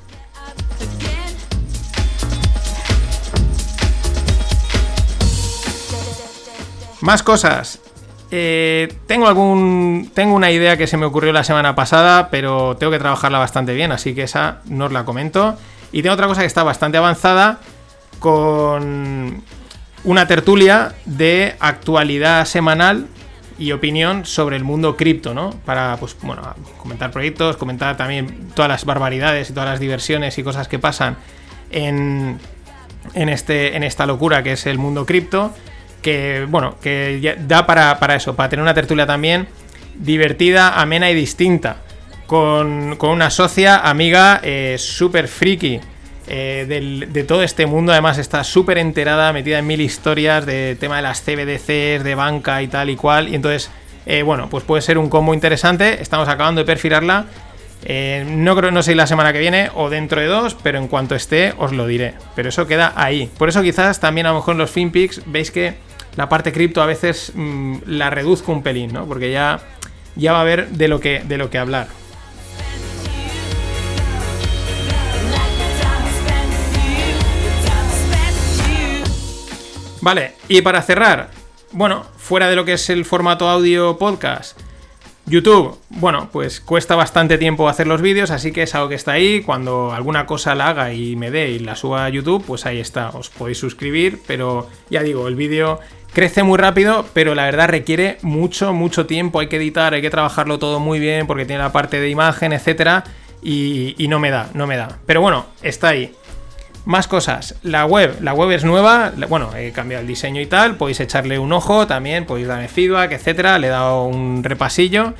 Más 7.00 7.22
cosas. 7.22 7.80
Eh, 8.30 8.92
tengo 9.06 9.26
algún. 9.26 10.10
Tengo 10.14 10.34
una 10.34 10.50
idea 10.50 10.76
que 10.76 10.86
se 10.86 10.96
me 10.96 11.06
ocurrió 11.06 11.32
la 11.32 11.44
semana 11.44 11.74
pasada, 11.74 12.28
pero 12.30 12.76
tengo 12.76 12.92
que 12.92 12.98
trabajarla 12.98 13.38
bastante 13.38 13.74
bien, 13.74 13.92
así 13.92 14.14
que 14.14 14.22
esa 14.22 14.60
no 14.66 14.86
os 14.86 14.92
la 14.92 15.04
comento. 15.04 15.56
Y 15.92 16.02
tengo 16.02 16.14
otra 16.14 16.28
cosa 16.28 16.42
que 16.42 16.46
está 16.46 16.62
bastante 16.62 16.98
avanzada 16.98 17.58
con 18.20 19.42
una 20.04 20.26
tertulia 20.26 20.94
de 21.04 21.56
actualidad 21.58 22.44
semanal 22.44 23.06
y 23.58 23.72
opinión 23.72 24.24
sobre 24.24 24.56
el 24.56 24.64
mundo 24.64 24.96
cripto, 24.96 25.34
¿no? 25.34 25.50
Para, 25.66 25.96
pues, 25.98 26.16
bueno, 26.22 26.42
comentar 26.78 27.10
proyectos, 27.10 27.56
comentar 27.56 27.96
también 27.96 28.50
todas 28.54 28.68
las 28.68 28.84
barbaridades 28.84 29.50
y 29.50 29.52
todas 29.52 29.68
las 29.68 29.80
diversiones 29.80 30.38
y 30.38 30.42
cosas 30.42 30.68
que 30.68 30.78
pasan 30.78 31.16
en, 31.70 32.38
en, 33.14 33.28
este, 33.28 33.76
en 33.76 33.82
esta 33.82 34.06
locura 34.06 34.42
que 34.42 34.52
es 34.52 34.66
el 34.66 34.78
mundo 34.78 35.04
cripto 35.04 35.52
que, 36.02 36.46
bueno, 36.48 36.76
que 36.80 37.36
da 37.46 37.66
para, 37.66 38.14
eso, 38.14 38.34
para 38.34 38.48
tener 38.48 38.62
una 38.62 38.74
tertulia 38.74 39.06
también 39.06 39.48
divertida, 39.94 40.80
amena 40.80 41.10
y 41.10 41.14
distinta. 41.14 41.76
Con, 42.26 42.96
una 43.00 43.30
socia, 43.30 43.78
amiga, 43.78 44.40
eh, 44.42 44.76
súper 44.78 45.26
friki 45.26 45.80
eh, 46.28 47.06
de 47.10 47.24
todo 47.24 47.42
este 47.42 47.66
mundo. 47.66 47.92
Además, 47.92 48.18
está 48.18 48.44
súper 48.44 48.78
enterada, 48.78 49.32
metida 49.32 49.58
en 49.58 49.66
mil 49.66 49.80
historias 49.80 50.46
de 50.46 50.76
tema 50.78 50.96
de 50.96 51.02
las 51.02 51.22
CBDCs, 51.22 52.04
de 52.04 52.14
banca 52.14 52.62
y 52.62 52.68
tal 52.68 52.88
y 52.88 52.96
cual. 52.96 53.28
Y 53.28 53.34
entonces, 53.34 53.70
eh, 54.06 54.22
bueno, 54.22 54.48
pues 54.48 54.64
puede 54.64 54.80
ser 54.80 54.96
un 54.96 55.08
combo 55.08 55.34
interesante. 55.34 56.00
Estamos 56.00 56.28
acabando 56.28 56.60
de 56.60 56.64
perfilarla. 56.64 57.26
no 58.26 58.56
creo, 58.56 58.70
no 58.70 58.82
sé 58.82 58.94
la 58.94 59.08
semana 59.08 59.32
que 59.32 59.40
viene 59.40 59.70
o 59.74 59.90
dentro 59.90 60.20
de 60.20 60.28
dos, 60.28 60.54
pero 60.62 60.78
en 60.78 60.86
cuanto 60.86 61.16
esté 61.16 61.52
os 61.58 61.72
lo 61.72 61.88
diré. 61.88 62.14
Pero 62.36 62.50
eso 62.50 62.68
queda 62.68 62.92
ahí. 62.94 63.28
Por 63.38 63.48
eso 63.48 63.60
quizás 63.60 63.98
también 63.98 64.28
a 64.28 64.30
lo 64.30 64.36
mejor 64.36 64.52
en 64.52 64.58
los 64.58 64.70
FinPix 64.70 65.22
veis 65.26 65.50
que 65.50 65.89
la 66.16 66.28
parte 66.28 66.52
cripto 66.52 66.82
a 66.82 66.86
veces 66.86 67.32
mm, 67.34 67.78
la 67.86 68.10
reduzco 68.10 68.52
un 68.52 68.62
pelín, 68.62 68.92
¿no? 68.92 69.06
Porque 69.06 69.30
ya, 69.30 69.60
ya 70.16 70.32
va 70.32 70.38
a 70.38 70.42
haber 70.42 70.68
de 70.70 70.88
lo 70.88 71.00
que, 71.00 71.22
de 71.24 71.38
lo 71.38 71.50
que 71.50 71.58
hablar. 71.58 71.88
Vale, 80.02 80.32
y 80.48 80.62
para 80.62 80.80
cerrar, 80.80 81.30
bueno, 81.72 82.06
fuera 82.16 82.48
de 82.48 82.56
lo 82.56 82.64
que 82.64 82.72
es 82.72 82.88
el 82.88 83.04
formato 83.04 83.50
audio 83.50 83.98
podcast, 83.98 84.58
YouTube, 85.26 85.78
bueno, 85.90 86.28
pues 86.32 86.60
cuesta 86.60 86.96
bastante 86.96 87.38
tiempo 87.38 87.68
hacer 87.68 87.86
los 87.86 88.00
vídeos, 88.00 88.30
así 88.30 88.50
que 88.50 88.62
es 88.62 88.74
algo 88.74 88.88
que 88.88 88.94
está 88.94 89.12
ahí. 89.12 89.42
Cuando 89.42 89.92
alguna 89.92 90.26
cosa 90.26 90.54
la 90.54 90.68
haga 90.68 90.92
y 90.92 91.14
me 91.16 91.30
dé 91.30 91.50
y 91.50 91.58
la 91.60 91.76
suba 91.76 92.06
a 92.06 92.08
YouTube, 92.08 92.42
pues 92.44 92.66
ahí 92.66 92.80
está, 92.80 93.10
os 93.10 93.30
podéis 93.30 93.58
suscribir, 93.58 94.20
pero 94.26 94.68
ya 94.88 95.02
digo, 95.02 95.28
el 95.28 95.36
vídeo 95.36 95.78
crece 96.12 96.42
muy 96.42 96.58
rápido, 96.58 97.06
pero 97.12 97.34
la 97.34 97.44
verdad 97.44 97.68
requiere 97.68 98.18
mucho, 98.22 98.72
mucho 98.72 99.06
tiempo. 99.06 99.40
Hay 99.40 99.48
que 99.48 99.56
editar, 99.56 99.94
hay 99.94 100.02
que 100.02 100.10
trabajarlo 100.10 100.58
todo 100.58 100.80
muy 100.80 100.98
bien 100.98 101.26
porque 101.26 101.44
tiene 101.44 101.62
la 101.62 101.72
parte 101.72 102.00
de 102.00 102.08
imagen, 102.08 102.52
etcétera, 102.52 103.04
y, 103.42 103.94
no 104.08 104.18
me 104.18 104.30
da, 104.30 104.48
no 104.54 104.66
me 104.66 104.76
da. 104.76 104.98
Pero 105.06 105.20
bueno, 105.20 105.46
está 105.62 105.88
ahí. 105.88 106.12
Más 106.84 107.06
cosas. 107.08 107.56
La 107.62 107.86
web. 107.86 108.16
La 108.20 108.32
web 108.32 108.50
es 108.50 108.64
nueva. 108.64 109.12
Bueno, 109.28 109.54
he 109.54 109.70
cambiado 109.70 110.00
el 110.00 110.06
diseño 110.06 110.40
y 110.40 110.46
tal. 110.46 110.76
Podéis 110.76 111.00
echarle 111.00 111.38
un 111.38 111.52
ojo 111.52 111.86
también. 111.86 112.24
Podéis 112.24 112.48
darme 112.48 112.68
feedback, 112.68 113.12
etcétera. 113.12 113.58
Le 113.58 113.66
he 113.68 113.70
dado 113.70 114.04
un 114.04 114.42
repasillo. 114.42 115.14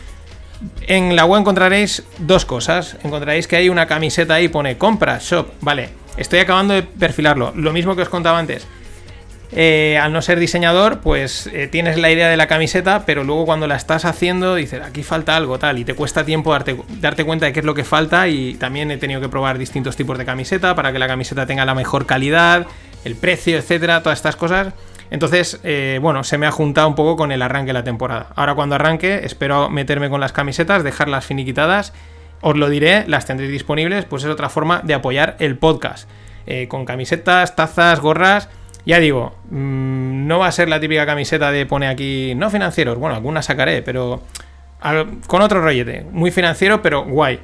En 0.87 1.16
la 1.16 1.24
web 1.24 1.40
encontraréis 1.40 2.03
dos 2.18 2.44
cosas. 2.44 2.96
Encontraréis 3.05 3.46
que 3.46 3.57
hay 3.57 3.68
una 3.68 3.87
camiseta 3.87 4.35
ahí, 4.35 4.48
pone 4.48 4.76
compra, 4.79 5.18
shop. 5.20 5.48
Vale, 5.61 5.90
estoy 6.16 6.40
acabando 6.40 6.74
de 6.74 6.83
perfilarlo. 6.83 7.53
Lo 7.55 7.72
mismo 7.72 7.94
que 7.94 8.03
os 8.03 8.09
contaba 8.09 8.38
antes. 8.38 8.66
Eh, 9.52 9.98
al 10.00 10.12
no 10.12 10.22
ser 10.22 10.38
diseñador, 10.38 11.00
pues 11.00 11.48
eh, 11.52 11.66
tienes 11.66 11.98
la 11.98 12.10
idea 12.10 12.28
de 12.28 12.36
la 12.36 12.46
camiseta, 12.46 13.04
pero 13.04 13.24
luego 13.24 13.46
cuando 13.46 13.66
la 13.66 13.74
estás 13.74 14.04
haciendo 14.04 14.54
dices, 14.54 14.80
aquí 14.80 15.02
falta 15.02 15.36
algo 15.36 15.58
tal, 15.58 15.78
y 15.78 15.84
te 15.84 15.94
cuesta 15.94 16.24
tiempo 16.24 16.52
darte, 16.52 16.76
darte 17.00 17.24
cuenta 17.24 17.46
de 17.46 17.52
qué 17.52 17.60
es 17.60 17.66
lo 17.66 17.74
que 17.74 17.82
falta 17.82 18.28
y 18.28 18.54
también 18.54 18.92
he 18.92 18.96
tenido 18.96 19.20
que 19.20 19.28
probar 19.28 19.58
distintos 19.58 19.96
tipos 19.96 20.18
de 20.18 20.24
camiseta 20.24 20.76
para 20.76 20.92
que 20.92 21.00
la 21.00 21.08
camiseta 21.08 21.46
tenga 21.46 21.64
la 21.64 21.74
mejor 21.74 22.06
calidad, 22.06 22.66
el 23.04 23.16
precio, 23.16 23.58
etcétera, 23.58 24.02
todas 24.02 24.20
estas 24.20 24.36
cosas. 24.36 24.72
Entonces, 25.10 25.58
eh, 25.64 25.98
bueno, 26.00 26.22
se 26.22 26.38
me 26.38 26.46
ha 26.46 26.52
juntado 26.52 26.86
un 26.86 26.94
poco 26.94 27.16
con 27.16 27.32
el 27.32 27.42
arranque 27.42 27.70
de 27.70 27.72
la 27.72 27.82
temporada. 27.82 28.28
Ahora 28.36 28.54
cuando 28.54 28.76
arranque, 28.76 29.22
espero 29.24 29.68
meterme 29.68 30.08
con 30.10 30.20
las 30.20 30.30
camisetas, 30.30 30.84
dejarlas 30.84 31.26
finiquitadas. 31.26 31.92
Os 32.40 32.56
lo 32.56 32.68
diré, 32.68 33.04
las 33.08 33.26
tendréis 33.26 33.50
disponibles, 33.50 34.04
pues 34.04 34.22
es 34.22 34.30
otra 34.30 34.48
forma 34.48 34.80
de 34.84 34.94
apoyar 34.94 35.34
el 35.40 35.56
podcast. 35.56 36.08
con 36.68 36.84
camisetas, 36.84 37.54
tazas, 37.54 38.00
gorras 38.00 38.48
ya 38.87 38.99
digo, 38.99 39.35
mm, 39.51 40.27
no 40.27 40.38
va 40.38 40.47
a 40.47 40.53
ser 40.53 40.69
la 40.69 40.81
típica 40.81 41.07
camiseta 41.07 41.51
de 41.51 41.66
pone 41.66 41.88
aquí 41.88 42.35
no 42.35 42.51
financieros. 42.51 42.99
Bueno, 42.99 43.14
algunas 43.14 43.47
sacaré, 43.47 43.83
pero 43.83 44.23
con 45.27 45.43
otro 45.43 45.61
rollete. 45.61 46.07
Muy 46.11 46.31
financiero, 46.31 46.83
pero 46.83 47.05
guay. 47.05 47.38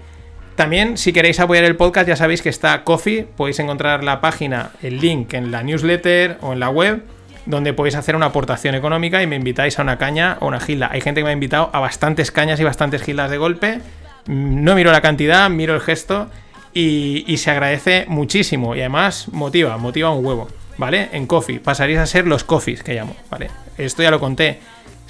También, 0.55 0.97
si 0.97 1.13
queréis 1.13 1.39
apoyar 1.39 1.65
el 1.65 1.77
podcast, 1.77 2.09
ya 2.09 2.17
sabéis 2.17 2.41
que 2.41 2.49
está 2.49 2.83
Coffee. 2.83 3.25
Podéis 3.37 3.59
encontrar 3.59 4.03
la 4.03 4.23
página, 4.23 4.71
el 4.83 5.01
link 5.01 5.35
en 5.35 5.51
la 5.51 5.63
newsletter 5.63 6.39
o 6.41 6.55
en 6.55 6.61
la 6.61 6.71
web, 6.71 7.03
donde 7.45 7.75
podéis 7.75 7.95
hacer 7.95 8.17
una 8.17 8.27
aportación 8.27 8.75
económica 8.75 9.23
y 9.23 9.27
me 9.27 9.37
invitáis 9.37 9.79
a 9.79 9.83
una 9.83 9.99
caña 9.99 10.39
o 10.41 10.47
una 10.47 10.59
gilda. 10.59 10.89
Hay 10.91 11.03
gente 11.03 11.21
que 11.21 11.25
me 11.25 11.31
ha 11.31 11.35
invitado 11.35 11.69
a 11.75 11.81
bastantes 11.81 12.31
cañas 12.31 12.59
y 12.59 12.65
bastantes 12.65 13.03
gildas 13.03 13.31
de 13.31 13.37
golpe. 13.37 13.81
Mm, 14.27 14.65
no 14.65 14.75
miro 14.75 14.91
la 14.93 15.03
cantidad, 15.03 15.51
miro 15.51 15.75
el 15.75 15.83
gesto 15.83 16.31
y, 16.73 17.25
y 17.27 17.37
se 17.37 17.51
agradece 17.51 18.07
muchísimo. 18.09 18.75
Y 18.75 18.81
además 18.81 19.29
motiva, 19.33 19.77
motiva 19.77 20.11
un 20.11 20.25
huevo. 20.25 20.49
¿Vale? 20.79 21.09
En 21.13 21.27
Coffee. 21.27 21.61
Pasaréis 21.61 21.99
a 21.99 22.07
ser 22.07 22.27
los 22.27 22.45
Coffees 22.45 22.83
que 22.83 22.95
llamo, 22.95 23.17
¿vale? 23.31 23.51
Esto 23.79 24.03
ya 24.03 24.11
lo 24.11 24.21
conté. 24.21 24.61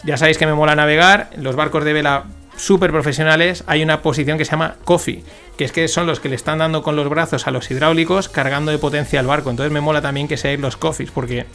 Ya 0.05 0.17
sabéis 0.17 0.39
que 0.39 0.47
me 0.47 0.55
mola 0.55 0.75
navegar, 0.75 1.31
los 1.37 1.57
barcos 1.57 1.85
de 1.85 1.93
vela 1.93 2.25
súper 2.57 2.91
profesionales, 2.91 3.65
hay 3.67 3.83
una 3.83 4.03
posición 4.03 4.39
que 4.39 4.45
se 4.45 4.53
llama 4.53 4.77
Coffee, 4.85 5.23
que 5.57 5.65
es 5.65 5.73
que 5.73 5.89
son 5.89 6.07
los 6.07 6.21
que 6.21 6.29
le 6.29 6.37
están 6.37 6.59
dando 6.59 6.83
con 6.83 6.97
los 6.97 7.09
brazos 7.09 7.47
a 7.47 7.51
los 7.51 7.71
hidráulicos 7.71 8.29
cargando 8.29 8.71
de 8.71 8.79
potencia 8.79 9.21
al 9.21 9.27
barco. 9.27 9.51
Entonces 9.51 9.73
me 9.73 9.81
mola 9.81 10.01
también 10.01 10.29
que 10.29 10.37
seáis 10.37 10.61
los 10.61 10.77
Coffees, 10.77 11.11
porque 11.11 11.47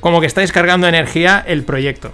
como 0.00 0.20
que 0.20 0.26
estáis 0.26 0.52
cargando 0.52 0.86
energía 0.86 1.42
el 1.46 1.64
proyecto. 1.64 2.12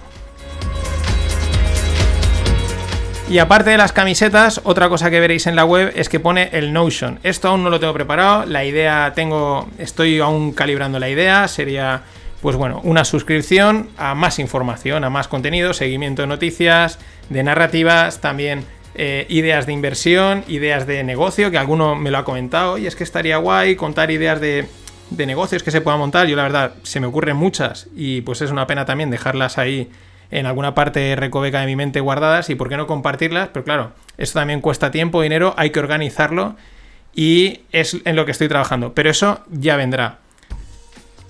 Y 3.29 3.39
aparte 3.39 3.71
de 3.71 3.77
las 3.77 3.91
camisetas, 3.91 4.61
otra 4.63 4.87
cosa 4.87 5.09
que 5.09 5.19
veréis 5.19 5.47
en 5.47 5.57
la 5.57 5.65
web 5.65 5.91
es 5.95 6.07
que 6.07 6.17
pone 6.17 6.49
el 6.53 6.71
Notion. 6.71 7.19
Esto 7.23 7.49
aún 7.49 7.61
no 7.61 7.69
lo 7.69 7.77
tengo 7.77 7.93
preparado, 7.93 8.45
la 8.45 8.63
idea 8.63 9.11
tengo, 9.15 9.67
estoy 9.77 10.19
aún 10.19 10.53
calibrando 10.53 10.97
la 10.97 11.09
idea, 11.09 11.45
sería 11.49 12.03
pues 12.41 12.55
bueno, 12.55 12.79
una 12.85 13.03
suscripción 13.03 13.89
a 13.97 14.15
más 14.15 14.39
información, 14.39 15.03
a 15.03 15.09
más 15.09 15.27
contenido, 15.27 15.73
seguimiento 15.73 16.21
de 16.21 16.29
noticias, 16.29 16.99
de 17.29 17.43
narrativas, 17.43 18.21
también 18.21 18.63
eh, 18.95 19.25
ideas 19.27 19.65
de 19.65 19.73
inversión, 19.73 20.45
ideas 20.47 20.87
de 20.87 21.03
negocio, 21.03 21.51
que 21.51 21.57
alguno 21.57 21.95
me 21.95 22.11
lo 22.11 22.19
ha 22.19 22.23
comentado, 22.23 22.77
y 22.77 22.87
es 22.87 22.95
que 22.95 23.03
estaría 23.03 23.37
guay 23.37 23.75
contar 23.75 24.09
ideas 24.09 24.39
de, 24.39 24.69
de 25.09 25.25
negocios 25.25 25.63
que 25.63 25.71
se 25.71 25.81
puedan 25.81 25.99
montar. 25.99 26.27
Yo 26.27 26.37
la 26.37 26.43
verdad 26.43 26.75
se 26.83 27.01
me 27.01 27.07
ocurren 27.07 27.35
muchas 27.35 27.87
y 27.93 28.21
pues 28.21 28.41
es 28.41 28.51
una 28.51 28.67
pena 28.67 28.85
también 28.85 29.09
dejarlas 29.09 29.57
ahí 29.57 29.89
en 30.31 30.45
alguna 30.45 30.75
parte 30.75 31.15
recoveca 31.15 31.61
de 31.61 31.67
mi 31.67 31.75
mente 31.75 31.99
guardadas 31.99 32.49
y 32.49 32.55
por 32.55 32.69
qué 32.69 32.77
no 32.77 32.87
compartirlas, 32.87 33.49
pero 33.53 33.63
claro, 33.63 33.91
esto 34.17 34.39
también 34.39 34.61
cuesta 34.61 34.91
tiempo, 34.91 35.21
dinero, 35.21 35.53
hay 35.57 35.71
que 35.71 35.79
organizarlo 35.79 36.55
y 37.13 37.61
es 37.71 37.97
en 38.05 38.15
lo 38.15 38.25
que 38.25 38.31
estoy 38.31 38.47
trabajando, 38.47 38.93
pero 38.93 39.09
eso 39.09 39.41
ya 39.49 39.75
vendrá. 39.75 40.19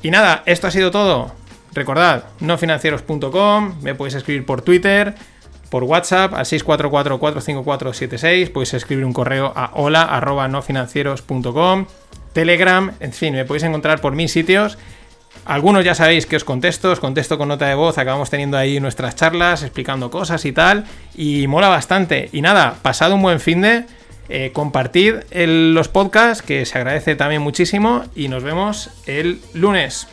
Y 0.03 0.11
nada, 0.11 0.43
esto 0.45 0.67
ha 0.67 0.71
sido 0.71 0.91
todo. 0.91 1.31
Recordad, 1.73 2.25
nofinancieros.com, 2.39 3.81
me 3.81 3.95
podéis 3.95 4.15
escribir 4.15 4.45
por 4.45 4.61
Twitter, 4.61 5.15
por 5.69 5.83
WhatsApp 5.83 6.33
al 6.33 6.45
644-454-76, 6.45 8.51
podéis 8.51 8.73
escribir 8.73 9.05
un 9.05 9.13
correo 9.13 9.53
a 9.55 9.71
hola 9.75 10.47
nofinancieros.com, 10.49 11.85
Telegram, 12.33 12.91
en 12.99 13.13
fin, 13.13 13.33
me 13.33 13.45
podéis 13.45 13.63
encontrar 13.63 14.01
por 14.01 14.13
mis 14.13 14.31
sitios 14.31 14.77
algunos 15.47 15.85
ya 15.85 15.95
sabéis 15.95 16.25
que 16.25 16.35
os 16.35 16.43
contesto, 16.43 16.91
os 16.91 16.99
contesto 16.99 17.37
con 17.37 17.47
nota 17.47 17.65
de 17.67 17.75
voz, 17.75 17.97
acabamos 17.97 18.29
teniendo 18.29 18.57
ahí 18.57 18.79
nuestras 18.79 19.15
charlas, 19.15 19.63
explicando 19.63 20.11
cosas 20.11 20.43
y 20.45 20.51
tal, 20.51 20.83
y 21.15 21.47
mola 21.47 21.69
bastante. 21.69 22.29
Y 22.33 22.41
nada, 22.41 22.75
pasado 22.81 23.15
un 23.15 23.21
buen 23.21 23.39
fin 23.39 23.61
de, 23.61 23.85
eh, 24.29 24.51
compartid 24.53 25.15
los 25.31 25.87
podcasts, 25.87 26.43
que 26.43 26.65
se 26.65 26.77
agradece 26.77 27.15
también 27.15 27.41
muchísimo, 27.41 28.03
y 28.13 28.27
nos 28.27 28.43
vemos 28.43 28.89
el 29.05 29.39
lunes. 29.53 30.07